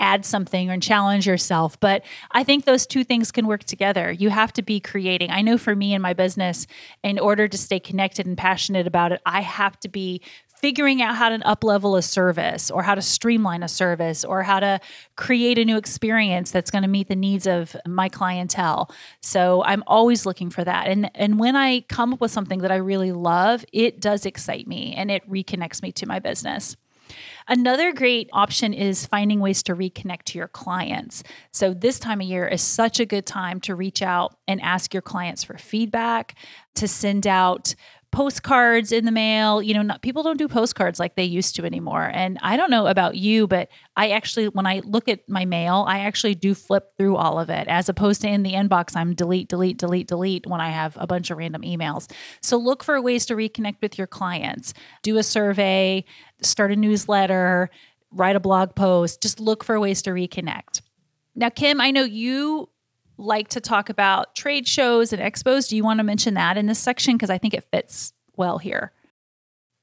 add 0.00 0.24
something 0.24 0.70
or 0.70 0.78
challenge 0.78 1.26
yourself. 1.26 1.78
But 1.78 2.04
I 2.32 2.44
think 2.44 2.64
those 2.64 2.86
two 2.86 3.04
things 3.04 3.30
can 3.30 3.46
work 3.46 3.64
together. 3.64 4.10
You 4.10 4.30
have 4.30 4.52
to 4.54 4.62
be 4.62 4.80
creating. 4.80 5.30
I 5.30 5.40
know 5.40 5.56
for 5.56 5.74
me 5.76 5.94
in 5.94 6.02
my 6.02 6.12
business, 6.12 6.66
in 7.02 7.18
order 7.18 7.46
to 7.48 7.56
stay 7.56 7.78
connected 7.78 8.26
and 8.26 8.36
passionate 8.36 8.86
about 8.86 9.12
it, 9.12 9.20
I 9.24 9.40
have 9.40 9.78
to 9.80 9.88
be 9.88 10.20
figuring 10.64 11.02
out 11.02 11.14
how 11.14 11.28
to 11.28 11.38
uplevel 11.40 11.98
a 11.98 12.00
service 12.00 12.70
or 12.70 12.82
how 12.82 12.94
to 12.94 13.02
streamline 13.02 13.62
a 13.62 13.68
service 13.68 14.24
or 14.24 14.42
how 14.42 14.58
to 14.58 14.80
create 15.14 15.58
a 15.58 15.64
new 15.66 15.76
experience 15.76 16.50
that's 16.50 16.70
going 16.70 16.80
to 16.80 16.88
meet 16.88 17.06
the 17.06 17.14
needs 17.14 17.46
of 17.46 17.76
my 17.86 18.08
clientele. 18.08 18.90
So 19.20 19.62
I'm 19.64 19.84
always 19.86 20.24
looking 20.24 20.48
for 20.48 20.64
that. 20.64 20.86
And 20.86 21.10
and 21.14 21.38
when 21.38 21.54
I 21.54 21.80
come 21.90 22.14
up 22.14 22.20
with 22.22 22.30
something 22.30 22.60
that 22.60 22.72
I 22.72 22.76
really 22.76 23.12
love, 23.12 23.62
it 23.74 24.00
does 24.00 24.24
excite 24.24 24.66
me 24.66 24.94
and 24.94 25.10
it 25.10 25.28
reconnects 25.28 25.82
me 25.82 25.92
to 25.92 26.06
my 26.06 26.18
business. 26.18 26.78
Another 27.46 27.92
great 27.92 28.30
option 28.32 28.72
is 28.72 29.04
finding 29.04 29.40
ways 29.40 29.62
to 29.64 29.74
reconnect 29.74 30.22
to 30.22 30.38
your 30.38 30.48
clients. 30.48 31.22
So, 31.50 31.74
this 31.74 31.98
time 31.98 32.22
of 32.22 32.26
year 32.26 32.48
is 32.48 32.62
such 32.62 33.00
a 33.00 33.04
good 33.04 33.26
time 33.26 33.60
to 33.60 33.74
reach 33.74 34.00
out 34.00 34.38
and 34.48 34.62
ask 34.62 34.94
your 34.94 35.02
clients 35.02 35.44
for 35.44 35.58
feedback, 35.58 36.34
to 36.76 36.88
send 36.88 37.26
out 37.26 37.74
postcards 38.14 38.92
in 38.92 39.04
the 39.04 39.10
mail. 39.10 39.60
You 39.60 39.74
know, 39.74 39.82
not, 39.82 40.00
people 40.00 40.22
don't 40.22 40.36
do 40.36 40.46
postcards 40.46 41.00
like 41.00 41.16
they 41.16 41.24
used 41.24 41.56
to 41.56 41.64
anymore. 41.64 42.08
And 42.14 42.38
I 42.42 42.56
don't 42.56 42.70
know 42.70 42.86
about 42.86 43.16
you, 43.16 43.48
but 43.48 43.68
I 43.96 44.10
actually, 44.10 44.48
when 44.48 44.66
I 44.66 44.82
look 44.84 45.08
at 45.08 45.28
my 45.28 45.44
mail, 45.44 45.84
I 45.88 46.00
actually 46.00 46.36
do 46.36 46.54
flip 46.54 46.92
through 46.96 47.16
all 47.16 47.40
of 47.40 47.50
it 47.50 47.66
as 47.66 47.88
opposed 47.88 48.20
to 48.20 48.28
in 48.28 48.44
the 48.44 48.52
inbox, 48.52 48.94
I'm 48.94 49.14
delete, 49.14 49.48
delete, 49.48 49.78
delete, 49.78 50.06
delete 50.06 50.46
when 50.46 50.60
I 50.60 50.70
have 50.70 50.96
a 51.00 51.08
bunch 51.08 51.32
of 51.32 51.38
random 51.38 51.62
emails. 51.62 52.08
So 52.40 52.56
look 52.56 52.84
for 52.84 53.00
ways 53.02 53.26
to 53.26 53.34
reconnect 53.34 53.82
with 53.82 53.98
your 53.98 54.06
clients. 54.06 54.74
Do 55.02 55.18
a 55.18 55.24
survey, 55.24 56.04
start 56.40 56.70
a 56.70 56.76
newsletter, 56.76 57.68
write 58.12 58.36
a 58.36 58.40
blog 58.40 58.76
post, 58.76 59.22
just 59.22 59.40
look 59.40 59.64
for 59.64 59.80
ways 59.80 60.02
to 60.02 60.10
reconnect. 60.10 60.82
Now, 61.34 61.48
Kim, 61.48 61.80
I 61.80 61.90
know 61.90 62.04
you 62.04 62.68
like 63.16 63.48
to 63.48 63.60
talk 63.60 63.88
about 63.88 64.34
trade 64.34 64.66
shows 64.66 65.12
and 65.12 65.22
expos. 65.22 65.68
Do 65.68 65.76
you 65.76 65.84
want 65.84 65.98
to 65.98 66.04
mention 66.04 66.34
that 66.34 66.56
in 66.56 66.66
this 66.66 66.78
section? 66.78 67.16
Because 67.16 67.30
I 67.30 67.38
think 67.38 67.54
it 67.54 67.64
fits 67.70 68.12
well 68.36 68.58
here. 68.58 68.92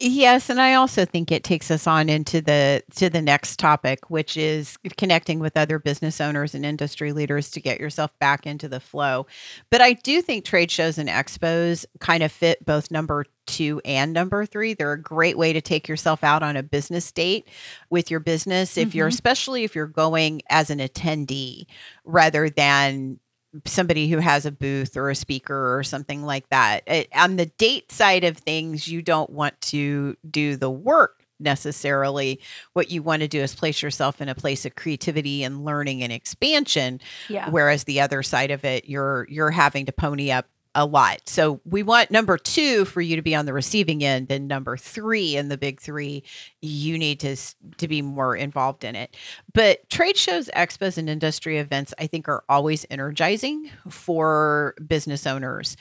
Yes, 0.04 0.50
and 0.50 0.60
I 0.60 0.74
also 0.74 1.06
think 1.06 1.32
it 1.32 1.44
takes 1.44 1.70
us 1.70 1.86
on 1.86 2.10
into 2.10 2.42
the 2.42 2.82
to 2.96 3.08
the 3.08 3.22
next 3.22 3.60
topic, 3.60 4.10
which 4.10 4.36
is 4.36 4.76
connecting 4.98 5.38
with 5.38 5.56
other 5.56 5.78
business 5.78 6.20
owners 6.20 6.56
and 6.56 6.66
industry 6.66 7.14
leaders 7.14 7.52
to 7.52 7.62
get 7.62 7.80
yourself 7.80 8.10
back 8.18 8.48
into 8.48 8.68
the 8.68 8.80
flow. 8.80 9.28
But 9.70 9.80
I 9.82 9.94
do 9.94 10.24
think 10.24 10.44
trade 10.44 10.72
shows 10.72 10.98
and 10.98 11.08
expos 11.08 11.86
kind 12.00 12.24
of 12.24 12.32
fit 12.32 12.66
both 12.66 12.90
number 12.90 13.26
2 13.46 13.80
and 13.86 14.12
number 14.12 14.44
3. 14.44 14.74
They're 14.74 14.94
a 14.94 15.00
great 15.00 15.38
way 15.38 15.54
to 15.54 15.62
take 15.62 15.88
yourself 15.88 16.24
out 16.24 16.42
on 16.42 16.58
a 16.58 16.64
business 16.64 17.12
date 17.12 17.48
with 17.92 18.10
your 18.10 18.20
business 18.22 18.78
if 18.78 18.96
you're 18.96 19.10
Mhm. 19.10 19.14
especially 19.14 19.64
if 19.66 19.76
you're 19.76 19.86
going 19.86 20.42
as 20.50 20.72
an 20.72 20.80
attendee 20.80 21.66
rather 22.06 22.50
than 22.50 23.20
somebody 23.66 24.08
who 24.10 24.18
has 24.18 24.46
a 24.46 24.52
booth 24.52 24.96
or 24.96 25.10
a 25.10 25.16
speaker 25.16 25.78
or 25.78 25.84
something 25.84 26.24
like 26.24 26.50
that. 26.50 26.84
It, 26.88 27.10
on 27.16 27.36
the 27.36 27.48
date 27.48 27.92
side 27.92 28.24
of 28.24 28.38
things, 28.38 28.88
you 28.88 29.02
don't 29.02 29.30
want 29.30 29.60
to 29.62 30.16
do 30.30 30.56
the 30.56 30.70
work 30.70 31.26
necessarily. 31.42 32.40
What 32.74 32.92
you 32.92 33.04
want 33.04 33.22
to 33.22 33.28
do 33.28 33.42
is 33.42 33.56
place 33.56 33.82
yourself 33.82 34.22
in 34.22 34.30
a 34.30 34.36
place 34.36 34.66
of 34.66 34.76
creativity 34.76 35.44
and 35.44 35.66
learning 35.66 36.04
and 36.04 36.14
expansion. 36.14 37.02
Yeah. 37.28 37.50
Whereas 37.50 37.84
the 37.84 38.00
other 38.00 38.24
side 38.24 38.52
of 38.52 38.64
it, 38.64 38.86
you're 38.88 39.28
you're 39.30 39.52
having 39.52 39.86
to 39.88 39.92
pony 39.92 40.32
up 40.32 40.48
a 40.74 40.86
lot. 40.86 41.28
So 41.28 41.60
we 41.66 41.84
want 41.84 42.12
number 42.12 42.38
two 42.38 42.86
for 42.86 43.02
you 43.02 43.16
to 43.16 43.22
be 43.22 43.36
on 43.36 43.46
the 43.46 43.54
receiving 43.54 44.04
end, 44.04 44.32
and 44.32 44.48
number 44.48 44.78
three 44.78 45.36
in 45.36 45.50
the 45.50 45.58
big 45.58 45.82
three, 45.82 46.24
you 46.62 46.98
need 46.98 47.20
to 47.22 47.36
to 47.78 47.88
be 47.88 48.02
more 48.02 48.36
involved 48.36 48.84
in 48.84 48.96
it. 48.96 49.16
But 49.54 49.90
trade 49.90 50.18
shows, 50.18 50.50
expos, 50.56 50.98
and 50.98 51.10
industry 51.10 51.58
events, 51.58 51.94
I 52.00 52.08
think, 52.08 52.30
are 52.30 52.44
always 52.48 52.86
energizing 52.90 53.70
for 53.90 54.76
business 54.88 55.28
owners. 55.28 55.76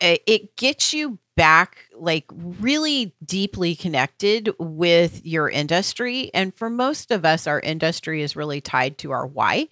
It 0.00 0.22
it 0.26 0.56
gets 0.56 0.94
you 0.94 1.18
back 1.40 1.86
like 1.94 2.26
really 2.34 3.14
deeply 3.24 3.74
connected 3.74 4.50
with 4.58 5.24
your 5.24 5.48
industry. 5.48 6.30
And 6.34 6.54
for 6.54 6.68
most 6.68 7.10
of 7.10 7.24
us, 7.24 7.46
our 7.46 7.60
industry 7.60 8.20
is 8.20 8.36
really 8.36 8.60
tied 8.60 8.98
to 8.98 9.12
our 9.12 9.26
why. 9.26 9.68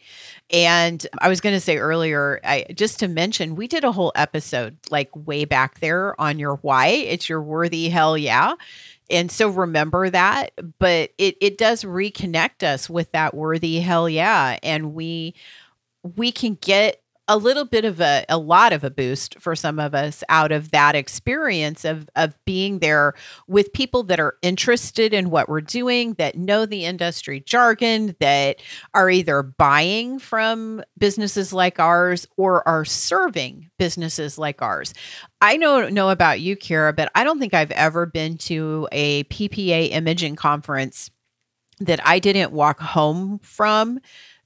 And 0.48 1.06
I 1.18 1.28
was 1.28 1.42
going 1.42 1.54
to 1.54 1.60
say 1.60 1.76
earlier, 1.76 2.40
I 2.42 2.64
just 2.74 2.98
to 3.00 3.08
mention, 3.08 3.54
we 3.54 3.66
did 3.66 3.84
a 3.84 3.92
whole 3.92 4.12
episode 4.14 4.78
like 4.90 5.10
way 5.14 5.44
back 5.44 5.80
there 5.80 6.18
on 6.18 6.38
your 6.38 6.54
why. 6.62 6.86
It's 6.86 7.28
your 7.28 7.42
worthy 7.42 7.90
hell 7.90 8.16
yeah. 8.16 8.54
And 9.10 9.30
so 9.30 9.50
remember 9.50 10.08
that, 10.08 10.52
but 10.78 11.10
it 11.18 11.36
it 11.38 11.58
does 11.58 11.84
reconnect 11.84 12.62
us 12.62 12.88
with 12.88 13.12
that 13.12 13.34
worthy 13.34 13.80
hell 13.80 14.08
yeah. 14.08 14.58
And 14.62 14.94
we 14.94 15.34
we 16.16 16.32
can 16.32 16.56
get 16.62 17.02
a 17.28 17.36
little 17.36 17.66
bit 17.66 17.84
of 17.84 18.00
a, 18.00 18.24
a 18.28 18.38
lot 18.38 18.72
of 18.72 18.82
a 18.82 18.90
boost 18.90 19.38
for 19.38 19.54
some 19.54 19.78
of 19.78 19.94
us 19.94 20.24
out 20.30 20.50
of 20.50 20.70
that 20.70 20.96
experience 20.96 21.84
of 21.84 22.08
of 22.16 22.34
being 22.46 22.78
there 22.78 23.14
with 23.46 23.72
people 23.72 24.02
that 24.04 24.18
are 24.18 24.36
interested 24.40 25.12
in 25.12 25.30
what 25.30 25.48
we're 25.48 25.60
doing 25.60 26.14
that 26.14 26.36
know 26.36 26.64
the 26.64 26.86
industry 26.86 27.40
jargon 27.40 28.16
that 28.18 28.56
are 28.94 29.10
either 29.10 29.42
buying 29.42 30.18
from 30.18 30.82
businesses 30.96 31.52
like 31.52 31.78
ours 31.78 32.26
or 32.36 32.66
are 32.66 32.84
serving 32.84 33.70
businesses 33.78 34.38
like 34.38 34.62
ours. 34.62 34.94
I 35.40 35.56
don't 35.56 35.92
know 35.92 36.08
about 36.08 36.40
you 36.40 36.56
Cara 36.56 36.92
but 36.92 37.10
i 37.14 37.22
don't 37.22 37.38
think 37.38 37.54
i've 37.54 37.70
ever 37.72 38.06
been 38.06 38.36
to 38.38 38.88
a 38.90 39.24
ppa 39.24 39.90
imaging 39.90 40.36
conference 40.36 41.10
that 41.80 42.00
i 42.06 42.18
didn't 42.18 42.52
walk 42.52 42.80
home 42.80 43.38
from 43.40 44.00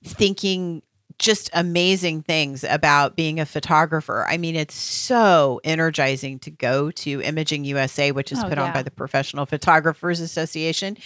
thinking 0.04 0.82
just 1.22 1.48
amazing 1.52 2.20
things 2.22 2.64
about 2.64 3.14
being 3.14 3.38
a 3.38 3.46
photographer. 3.46 4.26
I 4.28 4.36
mean, 4.38 4.56
it's 4.56 4.74
so 4.74 5.60
energizing 5.62 6.40
to 6.40 6.50
go 6.50 6.90
to 6.90 7.22
Imaging 7.22 7.64
USA, 7.64 8.10
which 8.10 8.32
is 8.32 8.42
Oh, 8.42 8.48
put 8.48 8.58
on 8.58 8.72
by 8.72 8.82
the 8.82 8.90
Professional 8.90 9.46
Photographers 9.46 10.18
Association. 10.18 10.98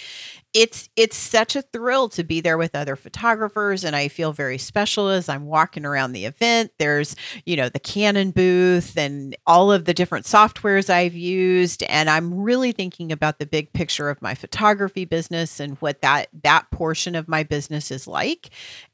It's 0.54 0.88
it's 0.96 1.16
such 1.18 1.54
a 1.54 1.60
thrill 1.60 2.08
to 2.10 2.24
be 2.24 2.40
there 2.40 2.56
with 2.56 2.74
other 2.74 2.96
photographers 2.96 3.84
and 3.84 3.94
I 3.94 4.08
feel 4.08 4.32
very 4.32 4.56
special 4.56 5.08
as 5.08 5.28
I'm 5.28 5.44
walking 5.44 5.84
around 5.84 6.12
the 6.12 6.24
event. 6.24 6.72
There's, 6.78 7.14
you 7.44 7.56
know, 7.56 7.68
the 7.68 7.78
Canon 7.78 8.30
booth 8.30 8.96
and 8.96 9.36
all 9.46 9.70
of 9.70 9.84
the 9.84 9.92
different 9.92 10.24
softwares 10.24 10.88
I've 10.88 11.14
used 11.14 11.82
and 11.82 12.08
I'm 12.08 12.32
really 12.32 12.72
thinking 12.72 13.12
about 13.12 13.38
the 13.38 13.44
big 13.44 13.70
picture 13.74 14.08
of 14.08 14.22
my 14.22 14.34
photography 14.34 15.04
business 15.04 15.60
and 15.60 15.76
what 15.78 16.00
that 16.00 16.28
that 16.42 16.70
portion 16.70 17.14
of 17.14 17.28
my 17.28 17.42
business 17.42 17.90
is 17.90 18.06
like. 18.06 18.48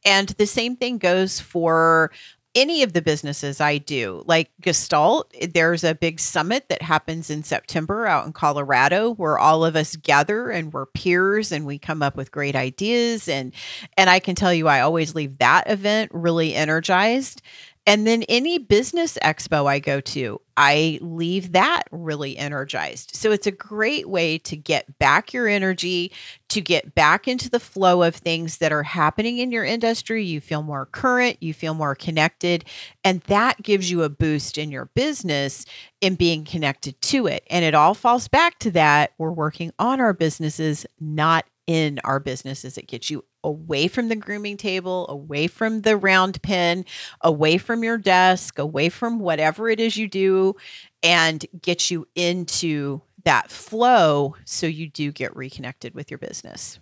And 0.04 0.30
the 0.30 0.46
same 0.46 0.74
thing 0.74 0.98
goes 0.98 1.38
for 1.38 2.10
any 2.54 2.82
of 2.82 2.92
the 2.92 3.02
businesses 3.02 3.60
I 3.60 3.78
do, 3.78 4.22
like 4.26 4.50
Gestalt, 4.60 5.32
there's 5.52 5.84
a 5.84 5.94
big 5.94 6.20
summit 6.20 6.68
that 6.68 6.82
happens 6.82 7.30
in 7.30 7.42
September 7.42 8.06
out 8.06 8.26
in 8.26 8.32
Colorado 8.32 9.14
where 9.14 9.38
all 9.38 9.64
of 9.64 9.74
us 9.74 9.96
gather 9.96 10.50
and 10.50 10.72
we're 10.72 10.86
peers 10.86 11.50
and 11.50 11.64
we 11.64 11.78
come 11.78 12.02
up 12.02 12.16
with 12.16 12.30
great 12.30 12.54
ideas 12.54 13.28
and 13.28 13.52
and 13.96 14.10
I 14.10 14.18
can 14.18 14.34
tell 14.34 14.52
you 14.52 14.68
I 14.68 14.80
always 14.80 15.14
leave 15.14 15.38
that 15.38 15.70
event 15.70 16.10
really 16.12 16.54
energized. 16.54 17.42
And 17.84 18.06
then 18.06 18.22
any 18.24 18.58
business 18.58 19.18
expo 19.22 19.66
I 19.66 19.80
go 19.80 20.00
to, 20.00 20.40
I 20.56 21.00
leave 21.02 21.52
that 21.52 21.84
really 21.90 22.38
energized. 22.38 23.16
So 23.16 23.32
it's 23.32 23.46
a 23.46 23.52
great 23.52 24.08
way 24.08 24.38
to 24.38 24.56
get 24.56 24.98
back 25.00 25.32
your 25.32 25.48
energy, 25.48 26.12
to 26.50 26.60
get 26.60 26.94
back 26.94 27.26
into 27.26 27.50
the 27.50 27.58
flow 27.58 28.02
of 28.02 28.14
things 28.14 28.58
that 28.58 28.72
are 28.72 28.84
happening 28.84 29.38
in 29.38 29.50
your 29.50 29.64
industry. 29.64 30.24
You 30.24 30.40
feel 30.40 30.62
more 30.62 30.86
current, 30.86 31.42
you 31.42 31.52
feel 31.52 31.74
more 31.74 31.96
connected, 31.96 32.64
and 33.02 33.20
that 33.22 33.62
gives 33.62 33.90
you 33.90 34.02
a 34.02 34.08
boost 34.08 34.58
in 34.58 34.70
your 34.70 34.86
business 34.94 35.64
in 36.00 36.14
being 36.14 36.44
connected 36.44 37.00
to 37.02 37.26
it. 37.26 37.42
And 37.50 37.64
it 37.64 37.74
all 37.74 37.94
falls 37.94 38.28
back 38.28 38.60
to 38.60 38.70
that 38.72 39.12
we're 39.18 39.32
working 39.32 39.72
on 39.80 40.00
our 40.00 40.12
businesses, 40.12 40.86
not 41.00 41.46
in 41.66 42.00
our 42.04 42.20
businesses. 42.20 42.78
It 42.78 42.86
gets 42.86 43.10
you 43.10 43.24
away 43.44 43.88
from 43.88 44.08
the 44.08 44.16
grooming 44.16 44.56
table, 44.56 45.06
away 45.08 45.46
from 45.46 45.82
the 45.82 45.96
round 45.96 46.40
pen, 46.42 46.84
away 47.20 47.58
from 47.58 47.82
your 47.82 47.98
desk, 47.98 48.58
away 48.58 48.88
from 48.88 49.18
whatever 49.18 49.68
it 49.68 49.80
is 49.80 49.96
you 49.96 50.08
do, 50.08 50.54
and 51.02 51.44
get 51.60 51.90
you 51.90 52.06
into 52.14 53.00
that 53.24 53.50
flow 53.50 54.34
so 54.44 54.66
you 54.66 54.88
do 54.88 55.12
get 55.12 55.34
reconnected 55.36 55.94
with 55.94 56.10
your 56.10 56.18
business. 56.18 56.78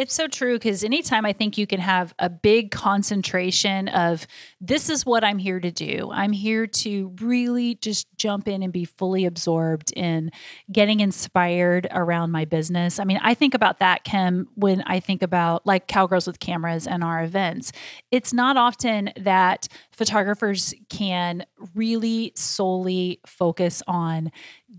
It's 0.00 0.14
so 0.14 0.28
true 0.28 0.54
because 0.54 0.82
anytime 0.82 1.26
I 1.26 1.34
think 1.34 1.58
you 1.58 1.66
can 1.66 1.78
have 1.78 2.14
a 2.18 2.30
big 2.30 2.70
concentration 2.70 3.86
of 3.88 4.26
this 4.58 4.88
is 4.88 5.04
what 5.04 5.22
I'm 5.22 5.36
here 5.36 5.60
to 5.60 5.70
do, 5.70 6.08
I'm 6.10 6.32
here 6.32 6.66
to 6.66 7.14
really 7.20 7.74
just 7.74 8.06
jump 8.16 8.48
in 8.48 8.62
and 8.62 8.72
be 8.72 8.86
fully 8.86 9.26
absorbed 9.26 9.92
in 9.94 10.30
getting 10.72 11.00
inspired 11.00 11.86
around 11.90 12.30
my 12.30 12.46
business. 12.46 12.98
I 12.98 13.04
mean, 13.04 13.20
I 13.22 13.34
think 13.34 13.52
about 13.52 13.80
that, 13.80 14.04
Kim, 14.04 14.48
when 14.54 14.80
I 14.86 15.00
think 15.00 15.20
about 15.20 15.66
like 15.66 15.86
Cowgirls 15.86 16.26
with 16.26 16.40
Cameras 16.40 16.86
and 16.86 17.04
our 17.04 17.22
events. 17.22 17.70
It's 18.10 18.32
not 18.32 18.56
often 18.56 19.12
that 19.18 19.68
photographers 19.90 20.72
can 20.88 21.44
really 21.74 22.32
solely 22.34 23.20
focus 23.26 23.82
on 23.86 24.32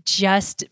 just 0.04 0.64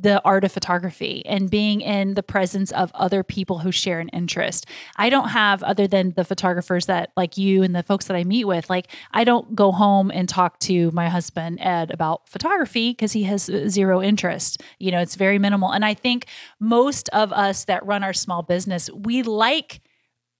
the 0.00 0.22
art 0.24 0.44
of 0.44 0.52
photography 0.52 1.22
and 1.26 1.50
being 1.50 1.80
in 1.80 2.14
the 2.14 2.22
presence 2.22 2.72
of 2.72 2.90
other 2.94 3.22
people 3.22 3.58
who 3.58 3.70
share 3.70 4.00
an 4.00 4.08
interest. 4.10 4.66
I 4.96 5.10
don't 5.10 5.28
have, 5.28 5.62
other 5.62 5.86
than 5.86 6.12
the 6.16 6.24
photographers 6.24 6.86
that 6.86 7.10
like 7.16 7.36
you 7.36 7.62
and 7.62 7.74
the 7.74 7.82
folks 7.82 8.06
that 8.06 8.16
I 8.16 8.24
meet 8.24 8.46
with, 8.46 8.70
like 8.70 8.86
I 9.12 9.24
don't 9.24 9.54
go 9.54 9.72
home 9.72 10.10
and 10.10 10.28
talk 10.28 10.58
to 10.60 10.90
my 10.92 11.08
husband, 11.08 11.58
Ed, 11.60 11.90
about 11.90 12.28
photography 12.28 12.92
because 12.92 13.12
he 13.12 13.24
has 13.24 13.50
uh, 13.50 13.68
zero 13.68 14.02
interest. 14.02 14.62
You 14.78 14.90
know, 14.90 15.00
it's 15.00 15.16
very 15.16 15.38
minimal. 15.38 15.70
And 15.70 15.84
I 15.84 15.94
think 15.94 16.26
most 16.58 17.08
of 17.10 17.32
us 17.32 17.64
that 17.64 17.84
run 17.84 18.02
our 18.02 18.14
small 18.14 18.42
business, 18.42 18.88
we 18.90 19.22
like 19.22 19.80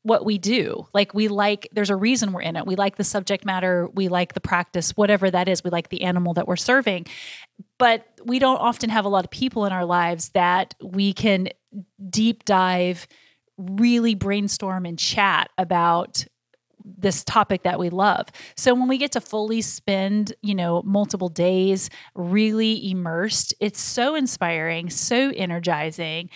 what 0.02 0.24
we 0.24 0.38
do. 0.38 0.86
Like 0.94 1.12
we 1.12 1.28
like 1.28 1.68
there's 1.72 1.90
a 1.90 1.96
reason 1.96 2.32
we're 2.32 2.40
in 2.40 2.56
it. 2.56 2.66
We 2.66 2.76
like 2.76 2.96
the 2.96 3.04
subject 3.04 3.44
matter, 3.44 3.88
we 3.92 4.08
like 4.08 4.32
the 4.32 4.40
practice, 4.40 4.96
whatever 4.96 5.30
that 5.30 5.48
is. 5.48 5.62
We 5.62 5.70
like 5.70 5.90
the 5.90 6.02
animal 6.02 6.32
that 6.34 6.48
we're 6.48 6.56
serving. 6.56 7.06
But 7.80 8.06
we 8.24 8.38
don't 8.38 8.58
often 8.58 8.90
have 8.90 9.06
a 9.06 9.08
lot 9.08 9.24
of 9.24 9.30
people 9.30 9.64
in 9.64 9.72
our 9.72 9.84
lives 9.86 10.28
that 10.30 10.74
we 10.82 11.12
can 11.12 11.48
deep 12.08 12.44
dive, 12.44 13.08
really 13.56 14.14
brainstorm 14.14 14.84
and 14.86 14.98
chat 14.98 15.50
about 15.58 16.26
this 16.84 17.24
topic 17.24 17.62
that 17.62 17.78
we 17.78 17.88
love. 17.90 18.28
So 18.56 18.74
when 18.74 18.88
we 18.88 18.98
get 18.98 19.12
to 19.12 19.20
fully 19.20 19.60
spend, 19.62 20.34
you 20.42 20.54
know, 20.54 20.82
multiple 20.82 21.28
days 21.28 21.90
really 22.14 22.90
immersed, 22.90 23.54
it's 23.60 23.80
so 23.80 24.14
inspiring, 24.14 24.90
so 24.90 25.32
energizing. 25.34 26.30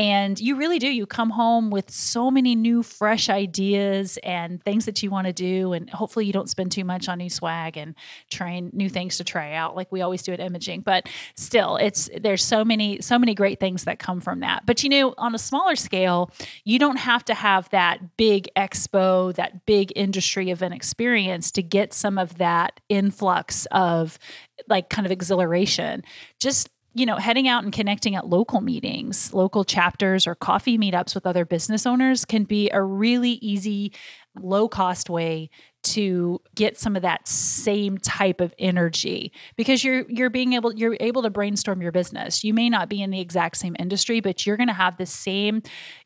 And 0.00 0.40
you 0.40 0.56
really 0.56 0.78
do. 0.78 0.88
You 0.88 1.04
come 1.04 1.28
home 1.28 1.68
with 1.68 1.90
so 1.90 2.30
many 2.30 2.54
new, 2.54 2.82
fresh 2.82 3.28
ideas 3.28 4.18
and 4.22 4.64
things 4.64 4.86
that 4.86 5.02
you 5.02 5.10
want 5.10 5.26
to 5.26 5.32
do. 5.34 5.74
And 5.74 5.90
hopefully, 5.90 6.24
you 6.24 6.32
don't 6.32 6.48
spend 6.48 6.72
too 6.72 6.84
much 6.86 7.06
on 7.06 7.18
new 7.18 7.28
swag 7.28 7.76
and 7.76 7.94
trying 8.30 8.70
new 8.72 8.88
things 8.88 9.18
to 9.18 9.24
try 9.24 9.52
out 9.52 9.76
like 9.76 9.92
we 9.92 10.00
always 10.00 10.22
do 10.22 10.32
at 10.32 10.40
imaging. 10.40 10.80
But 10.80 11.06
still, 11.36 11.76
it's 11.76 12.08
there's 12.18 12.42
so 12.42 12.64
many, 12.64 13.02
so 13.02 13.18
many 13.18 13.34
great 13.34 13.60
things 13.60 13.84
that 13.84 13.98
come 13.98 14.22
from 14.22 14.40
that. 14.40 14.64
But 14.64 14.82
you 14.82 14.88
know, 14.88 15.12
on 15.18 15.34
a 15.34 15.38
smaller 15.38 15.76
scale, 15.76 16.30
you 16.64 16.78
don't 16.78 16.96
have 16.96 17.22
to 17.26 17.34
have 17.34 17.68
that 17.68 18.16
big 18.16 18.48
expo, 18.56 19.34
that 19.34 19.66
big 19.66 19.92
industry 19.94 20.50
event 20.50 20.72
experience 20.72 21.50
to 21.50 21.62
get 21.62 21.92
some 21.92 22.16
of 22.16 22.38
that 22.38 22.80
influx 22.88 23.66
of 23.70 24.18
like 24.66 24.88
kind 24.88 25.04
of 25.04 25.12
exhilaration. 25.12 26.04
Just 26.38 26.70
you 26.92 27.06
know, 27.06 27.16
heading 27.16 27.46
out 27.46 27.62
and 27.62 27.72
connecting 27.72 28.16
at 28.16 28.26
local 28.26 28.60
meetings, 28.60 29.32
local 29.32 29.64
chapters, 29.64 30.26
or 30.26 30.34
coffee 30.34 30.76
meetups 30.76 31.14
with 31.14 31.24
other 31.24 31.44
business 31.44 31.86
owners 31.86 32.24
can 32.24 32.44
be 32.44 32.68
a 32.70 32.82
really 32.82 33.32
easy, 33.32 33.92
low 34.40 34.68
cost 34.68 35.08
way 35.08 35.50
to 35.82 36.40
get 36.54 36.78
some 36.78 36.96
of 36.96 37.02
that 37.02 37.26
same 37.26 37.96
type 37.96 38.40
of 38.40 38.52
energy 38.58 39.32
because 39.56 39.82
you're 39.82 40.04
you're 40.08 40.30
being 40.30 40.52
able 40.52 40.74
you're 40.74 40.96
able 41.00 41.22
to 41.22 41.30
brainstorm 41.30 41.80
your 41.80 41.92
business. 41.92 42.42
You 42.42 42.52
may 42.52 42.68
not 42.68 42.88
be 42.88 43.00
in 43.00 43.10
the 43.10 43.20
exact 43.20 43.56
same 43.56 43.76
industry, 43.78 44.20
but 44.20 44.44
you're 44.44 44.56
going 44.56 44.68
to 44.68 44.74
have 44.74 44.98
the 44.98 45.06
same 45.06 45.62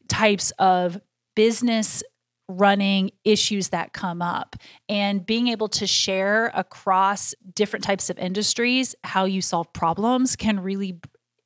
types 0.09 0.53
of 0.59 1.01
business 1.35 2.03
running 2.49 3.11
issues 3.25 3.71
that 3.71 3.93
come 3.93 4.21
up 4.21 4.57
and 4.89 5.25
being 5.25 5.49
able 5.49 5.69
to 5.69 5.87
share 5.87 6.53
across 6.55 7.35
different 7.55 7.85
types 7.85 8.11
of 8.11 8.19
industries 8.19 8.95
how 9.05 9.25
you 9.25 9.41
solve 9.41 9.73
problems 9.73 10.37
can 10.37 10.61
really 10.61 11.01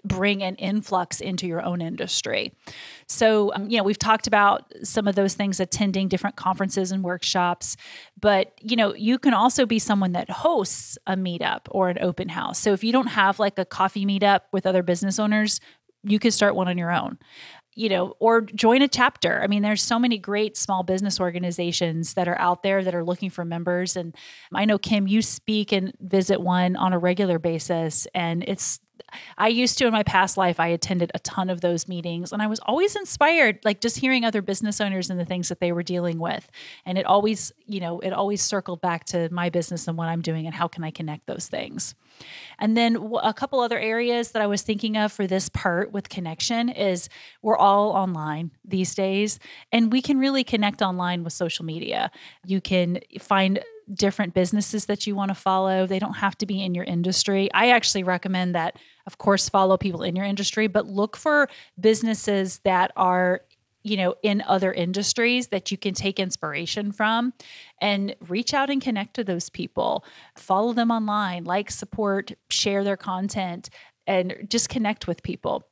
bring 0.04 0.42
an 0.42 0.54
influx 0.56 1.20
into 1.20 1.46
your 1.46 1.62
own 1.62 1.80
industry. 1.80 2.52
So, 3.06 3.52
um, 3.54 3.68
you 3.68 3.76
know, 3.76 3.82
we've 3.82 3.98
talked 3.98 4.26
about 4.26 4.72
some 4.82 5.08
of 5.08 5.14
those 5.14 5.34
things 5.34 5.60
attending 5.60 6.08
different 6.08 6.36
conferences 6.36 6.92
and 6.92 7.02
workshops, 7.02 7.76
but, 8.18 8.52
you 8.60 8.76
know, 8.76 8.94
you 8.94 9.18
can 9.18 9.34
also 9.34 9.66
be 9.66 9.78
someone 9.78 10.12
that 10.12 10.30
hosts 10.30 10.98
a 11.06 11.16
meetup 11.16 11.62
or 11.70 11.88
an 11.88 11.98
open 12.00 12.28
house. 12.28 12.58
So, 12.58 12.72
if 12.72 12.84
you 12.84 12.92
don't 12.92 13.08
have 13.08 13.38
like 13.38 13.58
a 13.58 13.64
coffee 13.64 14.06
meetup 14.06 14.42
with 14.52 14.66
other 14.66 14.82
business 14.82 15.18
owners, 15.18 15.60
you 16.04 16.18
could 16.18 16.32
start 16.32 16.54
one 16.54 16.68
on 16.68 16.78
your 16.78 16.92
own 16.92 17.18
you 17.78 17.88
know, 17.88 18.14
or 18.18 18.40
join 18.40 18.82
a 18.82 18.88
chapter. 18.88 19.40
I 19.40 19.46
mean, 19.46 19.62
there's 19.62 19.82
so 19.82 20.00
many 20.00 20.18
great 20.18 20.56
small 20.56 20.82
business 20.82 21.20
organizations 21.20 22.14
that 22.14 22.26
are 22.26 22.36
out 22.40 22.64
there 22.64 22.82
that 22.82 22.92
are 22.92 23.04
looking 23.04 23.30
for 23.30 23.44
members. 23.44 23.94
And 23.94 24.16
I 24.52 24.64
know, 24.64 24.78
Kim, 24.78 25.06
you 25.06 25.22
speak 25.22 25.70
and 25.70 25.92
visit 26.00 26.40
one 26.40 26.74
on 26.74 26.92
a 26.92 26.98
regular 26.98 27.38
basis. 27.38 28.08
And 28.12 28.42
it's, 28.48 28.80
I 29.36 29.48
used 29.48 29.78
to 29.78 29.86
in 29.86 29.92
my 29.92 30.02
past 30.02 30.36
life, 30.36 30.60
I 30.60 30.68
attended 30.68 31.10
a 31.14 31.18
ton 31.20 31.50
of 31.50 31.60
those 31.60 31.88
meetings 31.88 32.32
and 32.32 32.42
I 32.42 32.46
was 32.46 32.60
always 32.60 32.96
inspired, 32.96 33.58
like 33.64 33.80
just 33.80 33.98
hearing 33.98 34.24
other 34.24 34.42
business 34.42 34.80
owners 34.80 35.10
and 35.10 35.18
the 35.18 35.24
things 35.24 35.48
that 35.48 35.60
they 35.60 35.72
were 35.72 35.82
dealing 35.82 36.18
with. 36.18 36.50
And 36.84 36.98
it 36.98 37.06
always, 37.06 37.52
you 37.66 37.80
know, 37.80 38.00
it 38.00 38.12
always 38.12 38.42
circled 38.42 38.80
back 38.80 39.04
to 39.06 39.28
my 39.30 39.50
business 39.50 39.88
and 39.88 39.96
what 39.96 40.08
I'm 40.08 40.22
doing 40.22 40.46
and 40.46 40.54
how 40.54 40.68
can 40.68 40.84
I 40.84 40.90
connect 40.90 41.26
those 41.26 41.48
things. 41.48 41.94
And 42.58 42.76
then 42.76 43.12
a 43.22 43.32
couple 43.32 43.60
other 43.60 43.78
areas 43.78 44.32
that 44.32 44.42
I 44.42 44.46
was 44.46 44.62
thinking 44.62 44.96
of 44.96 45.12
for 45.12 45.26
this 45.26 45.48
part 45.48 45.92
with 45.92 46.08
connection 46.08 46.68
is 46.68 47.08
we're 47.42 47.56
all 47.56 47.90
online 47.90 48.50
these 48.64 48.94
days, 48.94 49.38
and 49.70 49.92
we 49.92 50.02
can 50.02 50.18
really 50.18 50.42
connect 50.42 50.82
online 50.82 51.22
with 51.22 51.32
social 51.32 51.64
media. 51.64 52.10
You 52.44 52.60
can 52.60 52.98
find 53.20 53.60
different 53.94 54.34
businesses 54.34 54.86
that 54.86 55.06
you 55.06 55.14
want 55.14 55.30
to 55.30 55.34
follow. 55.34 55.86
They 55.86 55.98
don't 55.98 56.14
have 56.14 56.36
to 56.38 56.46
be 56.46 56.62
in 56.62 56.74
your 56.74 56.84
industry. 56.84 57.50
I 57.52 57.70
actually 57.70 58.02
recommend 58.02 58.54
that, 58.54 58.76
of 59.06 59.18
course, 59.18 59.48
follow 59.48 59.76
people 59.76 60.02
in 60.02 60.16
your 60.16 60.26
industry, 60.26 60.66
but 60.66 60.86
look 60.86 61.16
for 61.16 61.48
businesses 61.78 62.60
that 62.64 62.92
are 62.96 63.42
you 63.84 63.96
know 63.96 64.16
in 64.22 64.42
other 64.42 64.72
industries 64.72 65.48
that 65.48 65.70
you 65.70 65.78
can 65.78 65.94
take 65.94 66.18
inspiration 66.18 66.90
from 66.90 67.32
and 67.80 68.14
reach 68.26 68.52
out 68.52 68.70
and 68.70 68.82
connect 68.82 69.14
to 69.14 69.22
those 69.22 69.48
people 69.48 70.04
follow 70.36 70.72
them 70.72 70.90
online 70.90 71.44
like 71.44 71.70
support 71.70 72.32
share 72.50 72.82
their 72.82 72.96
content 72.96 73.70
and 74.08 74.48
just 74.48 74.68
connect 74.68 75.06
with 75.06 75.22
people 75.22 75.64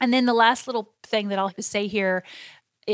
and 0.00 0.14
then 0.14 0.24
the 0.24 0.34
last 0.34 0.66
little 0.66 0.94
thing 1.02 1.28
that 1.28 1.38
I'll 1.38 1.52
say 1.60 1.86
here 1.86 2.24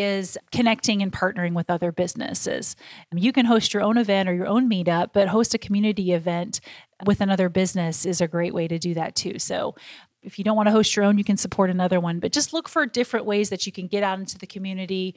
is 0.01 0.39
connecting 0.53 1.03
and 1.03 1.13
partnering 1.13 1.53
with 1.55 1.71
other 1.71 1.93
businesses. 1.93 2.77
You 3.15 3.33
can 3.33 3.47
host 3.47 3.75
your 3.75 3.83
own 3.83 3.99
event 3.99 4.29
or 4.29 4.35
your 4.35 4.47
own 4.47 4.69
meetup, 4.69 5.13
but 5.13 5.29
host 5.29 5.55
a 5.55 5.59
community 5.59 6.13
event 6.13 6.61
with 7.05 7.21
another 7.21 7.49
business 7.49 8.07
is 8.07 8.21
a 8.21 8.29
great 8.29 8.55
way 8.55 8.69
to 8.69 8.79
do 8.79 8.95
that 8.95 9.15
too. 9.15 9.39
So 9.39 9.75
if 10.23 10.39
you 10.39 10.45
don't 10.45 10.57
want 10.57 10.67
to 10.67 10.73
host 10.73 10.97
your 10.97 11.05
own, 11.05 11.19
you 11.19 11.25
can 11.25 11.37
support 11.37 11.71
another 11.71 12.01
one, 12.01 12.19
but 12.19 12.33
just 12.33 12.53
look 12.53 12.69
for 12.69 12.85
different 12.87 13.27
ways 13.27 13.51
that 13.51 13.67
you 13.67 13.73
can 13.73 13.87
get 13.87 14.03
out 14.03 14.19
into 14.19 14.39
the 14.39 14.47
community 14.47 15.15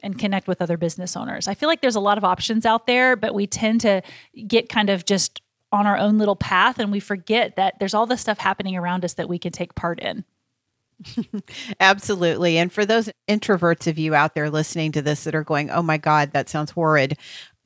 and 0.00 0.18
connect 0.18 0.46
with 0.46 0.60
other 0.60 0.76
business 0.76 1.16
owners. 1.16 1.48
I 1.48 1.54
feel 1.54 1.68
like 1.68 1.80
there's 1.80 1.96
a 1.96 2.00
lot 2.00 2.18
of 2.18 2.24
options 2.24 2.66
out 2.66 2.86
there, 2.86 3.16
but 3.16 3.34
we 3.34 3.46
tend 3.46 3.80
to 3.82 4.02
get 4.46 4.68
kind 4.68 4.90
of 4.90 5.04
just 5.04 5.40
on 5.72 5.86
our 5.86 5.98
own 5.98 6.18
little 6.18 6.36
path 6.36 6.78
and 6.78 6.92
we 6.92 7.00
forget 7.00 7.56
that 7.56 7.78
there's 7.80 7.94
all 7.94 8.06
this 8.06 8.20
stuff 8.20 8.38
happening 8.38 8.76
around 8.76 9.04
us 9.04 9.14
that 9.14 9.28
we 9.28 9.38
can 9.38 9.50
take 9.50 9.74
part 9.74 9.98
in. 9.98 10.24
Absolutely. 11.80 12.58
And 12.58 12.72
for 12.72 12.84
those 12.84 13.10
introverts 13.28 13.86
of 13.86 13.98
you 13.98 14.14
out 14.14 14.34
there 14.34 14.50
listening 14.50 14.92
to 14.92 15.02
this 15.02 15.24
that 15.24 15.34
are 15.34 15.44
going, 15.44 15.70
oh 15.70 15.82
my 15.82 15.98
God, 15.98 16.32
that 16.32 16.48
sounds 16.48 16.70
horrid, 16.70 17.18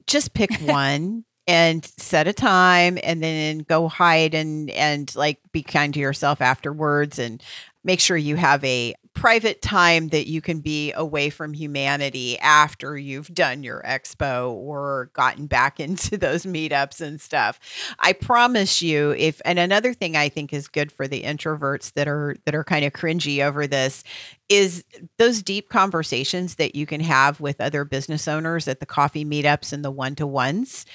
just 0.06 0.34
pick 0.34 0.50
one 0.60 1.24
and 1.46 1.84
set 1.96 2.28
a 2.28 2.32
time 2.32 2.98
and 3.02 3.22
then 3.22 3.60
go 3.60 3.88
hide 3.88 4.34
and 4.34 4.70
and 4.70 5.14
like 5.16 5.38
be 5.52 5.62
kind 5.62 5.94
to 5.94 6.00
yourself 6.00 6.40
afterwards 6.42 7.18
and 7.18 7.42
make 7.84 8.00
sure 8.00 8.16
you 8.16 8.36
have 8.36 8.62
a 8.64 8.94
private 9.18 9.60
time 9.60 10.08
that 10.10 10.28
you 10.28 10.40
can 10.40 10.60
be 10.60 10.92
away 10.92 11.28
from 11.28 11.52
humanity 11.52 12.38
after 12.38 12.96
you've 12.96 13.34
done 13.34 13.64
your 13.64 13.82
expo 13.82 14.52
or 14.52 15.10
gotten 15.12 15.46
back 15.46 15.80
into 15.80 16.16
those 16.16 16.44
meetups 16.44 17.00
and 17.00 17.20
stuff. 17.20 17.58
I 17.98 18.12
promise 18.12 18.80
you 18.80 19.10
if 19.10 19.40
and 19.44 19.58
another 19.58 19.92
thing 19.92 20.16
I 20.16 20.28
think 20.28 20.52
is 20.52 20.68
good 20.68 20.92
for 20.92 21.08
the 21.08 21.22
introverts 21.24 21.92
that 21.94 22.06
are 22.06 22.36
that 22.44 22.54
are 22.54 22.64
kind 22.64 22.84
of 22.84 22.92
cringy 22.92 23.44
over 23.44 23.66
this 23.66 24.04
is 24.48 24.82
those 25.18 25.42
deep 25.42 25.68
conversations 25.68 26.54
that 26.54 26.74
you 26.74 26.86
can 26.86 27.00
have 27.00 27.38
with 27.40 27.60
other 27.60 27.84
business 27.84 28.26
owners 28.26 28.66
at 28.66 28.80
the 28.80 28.86
coffee 28.86 29.24
meetups 29.24 29.72
and 29.72 29.84
the 29.84 29.90
one 29.90 30.14
to 30.14 30.26
ones. 30.26 30.86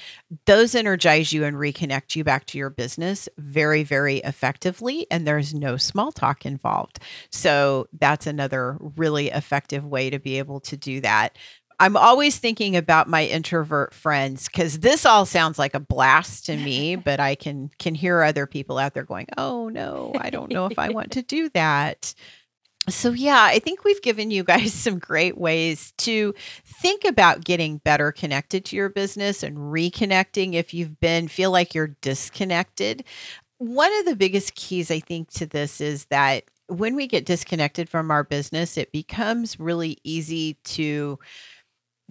Those 0.45 0.73
energize 0.73 1.31
you 1.31 1.43
and 1.43 1.55
reconnect 1.55 2.15
you 2.15 2.23
back 2.23 2.45
to 2.47 2.57
your 2.57 2.71
business 2.71 3.29
very, 3.37 3.83
very 3.83 4.17
effectively. 4.17 5.05
And 5.11 5.27
there's 5.27 5.53
no 5.53 5.77
small 5.77 6.11
talk 6.11 6.45
involved. 6.45 6.99
So 7.29 7.87
that's 7.93 8.25
another 8.25 8.77
really 8.79 9.27
effective 9.27 9.85
way 9.85 10.09
to 10.09 10.19
be 10.19 10.39
able 10.39 10.59
to 10.61 10.75
do 10.75 11.01
that. 11.01 11.37
I'm 11.79 11.97
always 11.97 12.37
thinking 12.37 12.75
about 12.75 13.09
my 13.09 13.25
introvert 13.25 13.93
friends 13.93 14.47
because 14.47 14.79
this 14.79 15.05
all 15.05 15.25
sounds 15.25 15.59
like 15.59 15.73
a 15.73 15.79
blast 15.79 16.45
to 16.45 16.55
me, 16.55 16.95
but 16.95 17.19
I 17.19 17.35
can 17.35 17.71
can 17.77 17.95
hear 17.95 18.21
other 18.21 18.45
people 18.45 18.77
out 18.77 18.93
there 18.93 19.03
going, 19.03 19.27
"Oh 19.37 19.69
no, 19.69 20.13
I 20.19 20.29
don't 20.29 20.51
know 20.51 20.67
if 20.67 20.79
I 20.79 20.89
want 20.89 21.11
to 21.13 21.21
do 21.21 21.49
that." 21.49 22.13
So, 22.89 23.11
yeah, 23.11 23.43
I 23.43 23.59
think 23.59 23.83
we've 23.83 24.01
given 24.01 24.29
you 24.29 24.43
guys 24.43 24.73
some 24.73 24.99
great 24.99 25.37
ways 25.37 25.93
to 25.99 26.33
think 26.65 27.05
about 27.05 27.43
getting 27.43 27.77
better 27.77 28.11
connected 28.11 28.65
to 28.65 28.75
your 28.75 28.89
business 28.89 29.43
and 29.43 29.57
reconnecting 29.57 30.53
if 30.53 30.73
you've 30.73 30.99
been 30.99 31.27
feel 31.27 31.51
like 31.51 31.73
you're 31.73 31.95
disconnected. 32.01 33.03
One 33.59 33.91
of 33.99 34.05
the 34.05 34.15
biggest 34.15 34.55
keys 34.55 34.91
I 34.91 34.99
think 34.99 35.31
to 35.33 35.45
this 35.45 35.79
is 35.81 36.05
that 36.05 36.45
when 36.67 36.95
we 36.95 37.07
get 37.07 37.25
disconnected 37.25 37.89
from 37.89 38.11
our 38.11 38.23
business, 38.23 38.77
it 38.77 38.91
becomes 38.91 39.59
really 39.59 39.97
easy 40.03 40.55
to 40.65 41.19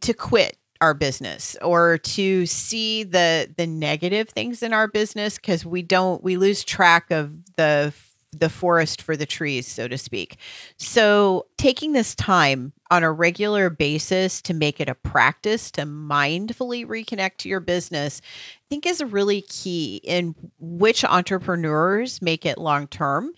to 0.02 0.14
quit 0.14 0.56
our 0.80 0.94
business 0.94 1.56
or 1.62 1.98
to 1.98 2.44
see 2.46 3.04
the 3.04 3.52
the 3.56 3.66
negative 3.66 4.28
things 4.30 4.62
in 4.62 4.72
our 4.72 4.88
business 4.88 5.36
because 5.36 5.64
we 5.64 5.82
don't 5.82 6.24
we 6.24 6.36
lose 6.36 6.64
track 6.64 7.10
of 7.10 7.32
the 7.56 7.92
the 8.32 8.48
forest 8.48 9.02
for 9.02 9.16
the 9.16 9.26
trees, 9.26 9.66
so 9.66 9.86
to 9.88 9.98
speak. 9.98 10.38
So, 10.78 11.46
taking 11.58 11.92
this 11.92 12.14
time 12.14 12.72
on 12.90 13.02
a 13.02 13.12
regular 13.12 13.70
basis 13.70 14.42
to 14.42 14.54
make 14.54 14.80
it 14.80 14.88
a 14.88 14.94
practice 14.94 15.70
to 15.72 15.82
mindfully 15.82 16.86
reconnect 16.86 17.36
to 17.38 17.48
your 17.48 17.60
business, 17.60 18.20
I 18.24 18.62
think 18.68 18.86
is 18.86 19.02
really 19.02 19.42
key 19.42 20.00
in 20.02 20.34
which 20.58 21.04
entrepreneurs 21.04 22.22
make 22.22 22.46
it 22.46 22.58
long 22.58 22.88
term 22.88 23.32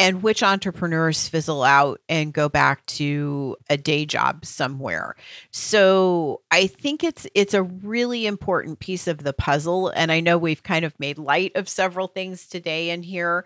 and 0.00 0.22
which 0.22 0.42
entrepreneurs 0.42 1.28
fizzle 1.28 1.62
out 1.62 2.00
and 2.08 2.32
go 2.32 2.48
back 2.48 2.86
to 2.86 3.54
a 3.68 3.76
day 3.76 4.06
job 4.06 4.46
somewhere. 4.46 5.14
So 5.50 6.40
I 6.50 6.68
think 6.68 7.04
it's 7.04 7.26
it's 7.34 7.52
a 7.52 7.62
really 7.62 8.26
important 8.26 8.78
piece 8.78 9.06
of 9.06 9.18
the 9.18 9.34
puzzle 9.34 9.88
and 9.90 10.10
I 10.10 10.20
know 10.20 10.38
we've 10.38 10.62
kind 10.62 10.86
of 10.86 10.98
made 10.98 11.18
light 11.18 11.52
of 11.54 11.68
several 11.68 12.06
things 12.06 12.46
today 12.46 12.88
in 12.88 13.02
here, 13.02 13.44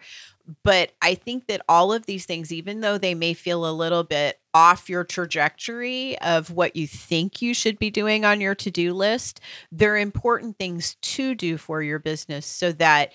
but 0.63 0.93
I 1.03 1.17
think 1.17 1.49
that 1.49 1.63
all 1.69 1.93
of 1.93 2.07
these 2.07 2.25
things, 2.25 2.53
even 2.53 2.83
though 2.83 2.99
they 2.99 3.15
may 3.15 3.35
feel 3.35 3.69
a 3.69 3.73
little 3.73 4.05
bit 4.05 4.39
off 4.53 4.89
your 4.89 5.03
trajectory 5.03 6.17
of 6.21 6.51
what 6.51 6.77
you 6.77 6.87
think 6.87 7.43
you 7.43 7.53
should 7.53 7.81
be 7.81 7.91
doing 7.91 8.25
on 8.25 8.41
your 8.41 8.55
to 8.55 8.71
do 8.71 8.95
list, 8.95 9.41
they're 9.73 9.97
important 9.97 10.57
things 10.57 10.95
to 11.03 11.35
do 11.35 11.57
for 11.57 11.83
your 11.83 11.99
business 11.99 12.47
so 12.47 12.71
that 12.71 13.11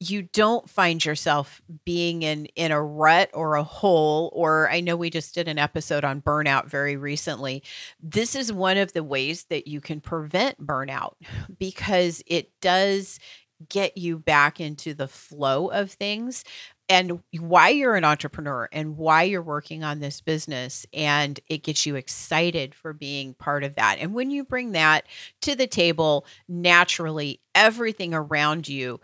you 0.00 0.22
don't 0.22 0.68
find 0.68 1.04
yourself 1.04 1.60
being 1.84 2.22
in 2.22 2.46
in 2.56 2.72
a 2.72 2.82
rut 2.82 3.30
or 3.34 3.54
a 3.54 3.62
hole 3.62 4.32
or 4.34 4.70
I 4.70 4.80
know 4.80 4.96
we 4.96 5.10
just 5.10 5.34
did 5.34 5.46
an 5.46 5.58
episode 5.58 6.04
on 6.04 6.22
burnout 6.22 6.66
very 6.66 6.96
recently. 6.96 7.62
This 8.02 8.34
is 8.34 8.52
one 8.52 8.78
of 8.78 8.94
the 8.94 9.04
ways 9.04 9.44
that 9.44 9.68
you 9.68 9.80
can 9.80 10.00
prevent 10.00 10.66
burnout 10.66 11.14
because 11.58 12.22
it 12.26 12.50
does 12.62 13.20
get 13.68 13.98
you 13.98 14.18
back 14.18 14.58
into 14.58 14.94
the 14.94 15.08
flow 15.08 15.68
of 15.68 15.90
things 15.90 16.44
and 16.88 17.20
why 17.38 17.68
you're 17.68 17.94
an 17.94 18.04
entrepreneur 18.04 18.68
and 18.72 18.96
why 18.96 19.22
you're 19.22 19.42
working 19.42 19.84
on 19.84 20.00
this 20.00 20.20
business 20.20 20.86
and 20.92 21.38
it 21.48 21.62
gets 21.62 21.84
you 21.86 21.94
excited 21.94 22.74
for 22.74 22.92
being 22.92 23.34
part 23.34 23.62
of 23.62 23.76
that 23.76 23.98
and 24.00 24.14
when 24.14 24.30
you 24.30 24.44
bring 24.44 24.72
that 24.72 25.04
to 25.42 25.54
the 25.54 25.66
table 25.66 26.24
naturally 26.48 27.40
everything 27.54 28.14
around 28.14 28.66
you 28.66 28.98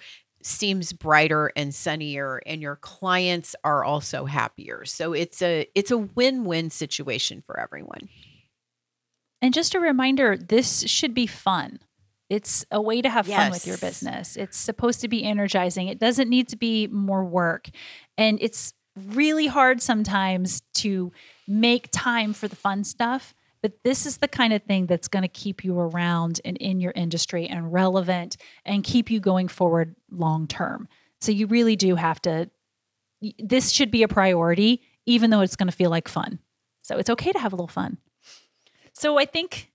seems 0.46 0.92
brighter 0.92 1.50
and 1.56 1.74
sunnier 1.74 2.40
and 2.46 2.62
your 2.62 2.76
clients 2.76 3.56
are 3.64 3.84
also 3.84 4.24
happier 4.24 4.84
so 4.84 5.12
it's 5.12 5.42
a 5.42 5.66
it's 5.74 5.90
a 5.90 5.98
win-win 5.98 6.70
situation 6.70 7.42
for 7.42 7.58
everyone 7.58 8.08
and 9.42 9.52
just 9.52 9.74
a 9.74 9.80
reminder 9.80 10.36
this 10.36 10.86
should 10.88 11.14
be 11.14 11.26
fun 11.26 11.78
it's 12.28 12.64
a 12.70 12.80
way 12.80 13.02
to 13.02 13.08
have 13.08 13.28
yes. 13.28 13.38
fun 13.38 13.50
with 13.52 13.66
your 13.66 13.78
business. 13.78 14.36
It's 14.36 14.56
supposed 14.56 15.00
to 15.02 15.08
be 15.08 15.22
energizing. 15.22 15.88
It 15.88 16.00
doesn't 16.00 16.28
need 16.28 16.48
to 16.48 16.56
be 16.56 16.88
more 16.88 17.24
work. 17.24 17.70
And 18.18 18.38
it's 18.40 18.72
really 18.96 19.46
hard 19.46 19.80
sometimes 19.80 20.62
to 20.74 21.12
make 21.46 21.88
time 21.92 22.32
for 22.32 22.48
the 22.48 22.56
fun 22.56 22.82
stuff. 22.82 23.34
But 23.66 23.82
this 23.82 24.06
is 24.06 24.18
the 24.18 24.28
kind 24.28 24.52
of 24.52 24.62
thing 24.62 24.86
that's 24.86 25.08
going 25.08 25.24
to 25.24 25.28
keep 25.28 25.64
you 25.64 25.76
around 25.76 26.40
and 26.44 26.56
in 26.58 26.78
your 26.78 26.92
industry 26.94 27.48
and 27.48 27.72
relevant 27.72 28.36
and 28.64 28.84
keep 28.84 29.10
you 29.10 29.18
going 29.18 29.48
forward 29.48 29.96
long 30.08 30.46
term. 30.46 30.86
So 31.20 31.32
you 31.32 31.48
really 31.48 31.74
do 31.74 31.96
have 31.96 32.22
to, 32.22 32.48
this 33.40 33.72
should 33.72 33.90
be 33.90 34.04
a 34.04 34.08
priority, 34.08 34.82
even 35.04 35.30
though 35.30 35.40
it's 35.40 35.56
going 35.56 35.66
to 35.66 35.74
feel 35.74 35.90
like 35.90 36.06
fun. 36.06 36.38
So 36.82 36.96
it's 36.96 37.10
okay 37.10 37.32
to 37.32 37.40
have 37.40 37.52
a 37.52 37.56
little 37.56 37.66
fun. 37.66 37.98
So 38.92 39.18
I 39.18 39.24
think 39.24 39.72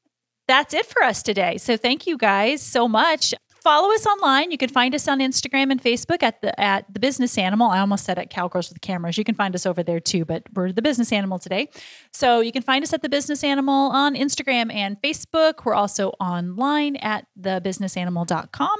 that's 0.48 0.74
it 0.74 0.86
for 0.86 1.04
us 1.04 1.22
today. 1.22 1.58
So 1.58 1.76
thank 1.76 2.08
you 2.08 2.18
guys 2.18 2.62
so 2.62 2.88
much. 2.88 3.34
Follow 3.62 3.94
us 3.94 4.08
online. 4.08 4.50
You 4.50 4.58
can 4.58 4.70
find 4.70 4.96
us 4.96 5.08
on 5.08 5.20
Instagram 5.20 5.72
and 5.72 5.82
Facebook 5.82 6.24
at 6.24 6.42
the 6.42 6.60
at 6.60 6.92
the 6.92 7.00
Business 7.00 7.38
Animal. 7.38 7.70
I 7.70 7.80
almost 7.80 8.06
said 8.06 8.18
at 8.18 8.32
Cowgirls 8.32 8.70
with 8.70 8.82
Cameras. 8.82 9.20
You 9.20 9.24
can 9.24 9.36
find 9.36 9.54
us 9.54 9.68
over 9.68 9.84
there 9.84 10.00
too, 10.00 10.26
but 10.26 10.44
we're 10.56 10.72
the 10.72 10.82
Business 10.82 11.12
Animal 11.12 11.38
today. 11.38 11.70
So 12.12 12.40
you 12.40 12.52
can 12.52 12.64
find 12.64 12.84
us 12.84 12.92
at 12.92 13.04
the 13.04 13.10
Business 13.10 13.44
Animal 13.44 13.92
on 13.92 14.16
Instagram 14.16 14.74
and 14.74 15.00
Facebook. 15.04 15.64
We're 15.64 15.76
also 15.76 16.10
online 16.20 16.96
at 16.98 17.28
thebusinessanimal.com. 17.40 18.78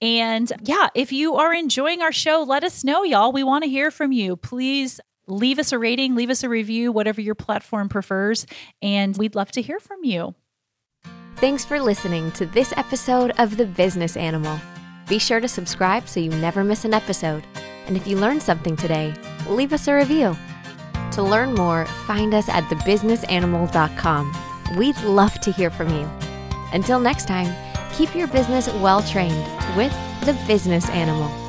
And 0.00 0.52
yeah, 0.62 0.88
if 0.94 1.10
you 1.10 1.34
are 1.34 1.52
enjoying 1.52 2.00
our 2.00 2.12
show, 2.12 2.44
let 2.46 2.62
us 2.62 2.84
know, 2.84 3.02
y'all. 3.02 3.32
We 3.32 3.42
want 3.42 3.64
to 3.64 3.70
hear 3.70 3.90
from 3.90 4.12
you. 4.12 4.36
Please 4.36 5.00
leave 5.26 5.58
us 5.58 5.72
a 5.72 5.78
rating, 5.78 6.14
leave 6.14 6.30
us 6.30 6.44
a 6.44 6.48
review, 6.48 6.92
whatever 6.92 7.20
your 7.20 7.34
platform 7.34 7.88
prefers, 7.88 8.46
and 8.80 9.16
we'd 9.16 9.34
love 9.34 9.50
to 9.52 9.62
hear 9.62 9.80
from 9.80 10.04
you. 10.04 10.34
Thanks 11.36 11.64
for 11.64 11.80
listening 11.80 12.30
to 12.32 12.44
this 12.44 12.74
episode 12.76 13.32
of 13.38 13.56
The 13.56 13.64
Business 13.64 14.16
Animal. 14.16 14.60
Be 15.08 15.18
sure 15.18 15.40
to 15.40 15.48
subscribe 15.48 16.06
so 16.06 16.20
you 16.20 16.30
never 16.30 16.62
miss 16.62 16.84
an 16.84 16.92
episode. 16.92 17.44
And 17.86 17.96
if 17.96 18.06
you 18.06 18.18
learned 18.18 18.42
something 18.42 18.76
today, 18.76 19.14
leave 19.48 19.72
us 19.72 19.88
a 19.88 19.94
review. 19.94 20.36
To 21.12 21.22
learn 21.22 21.54
more, 21.54 21.86
find 22.06 22.34
us 22.34 22.48
at 22.48 22.64
thebusinessanimal.com. 22.64 24.36
We'd 24.76 25.00
love 25.02 25.40
to 25.40 25.50
hear 25.50 25.70
from 25.70 25.88
you. 25.88 26.08
Until 26.72 27.00
next 27.00 27.26
time, 27.26 27.52
keep 27.94 28.14
your 28.14 28.28
business 28.28 28.68
well 28.74 29.02
trained 29.02 29.44
with 29.76 29.92
The 30.26 30.38
Business 30.46 30.88
Animal. 30.90 31.39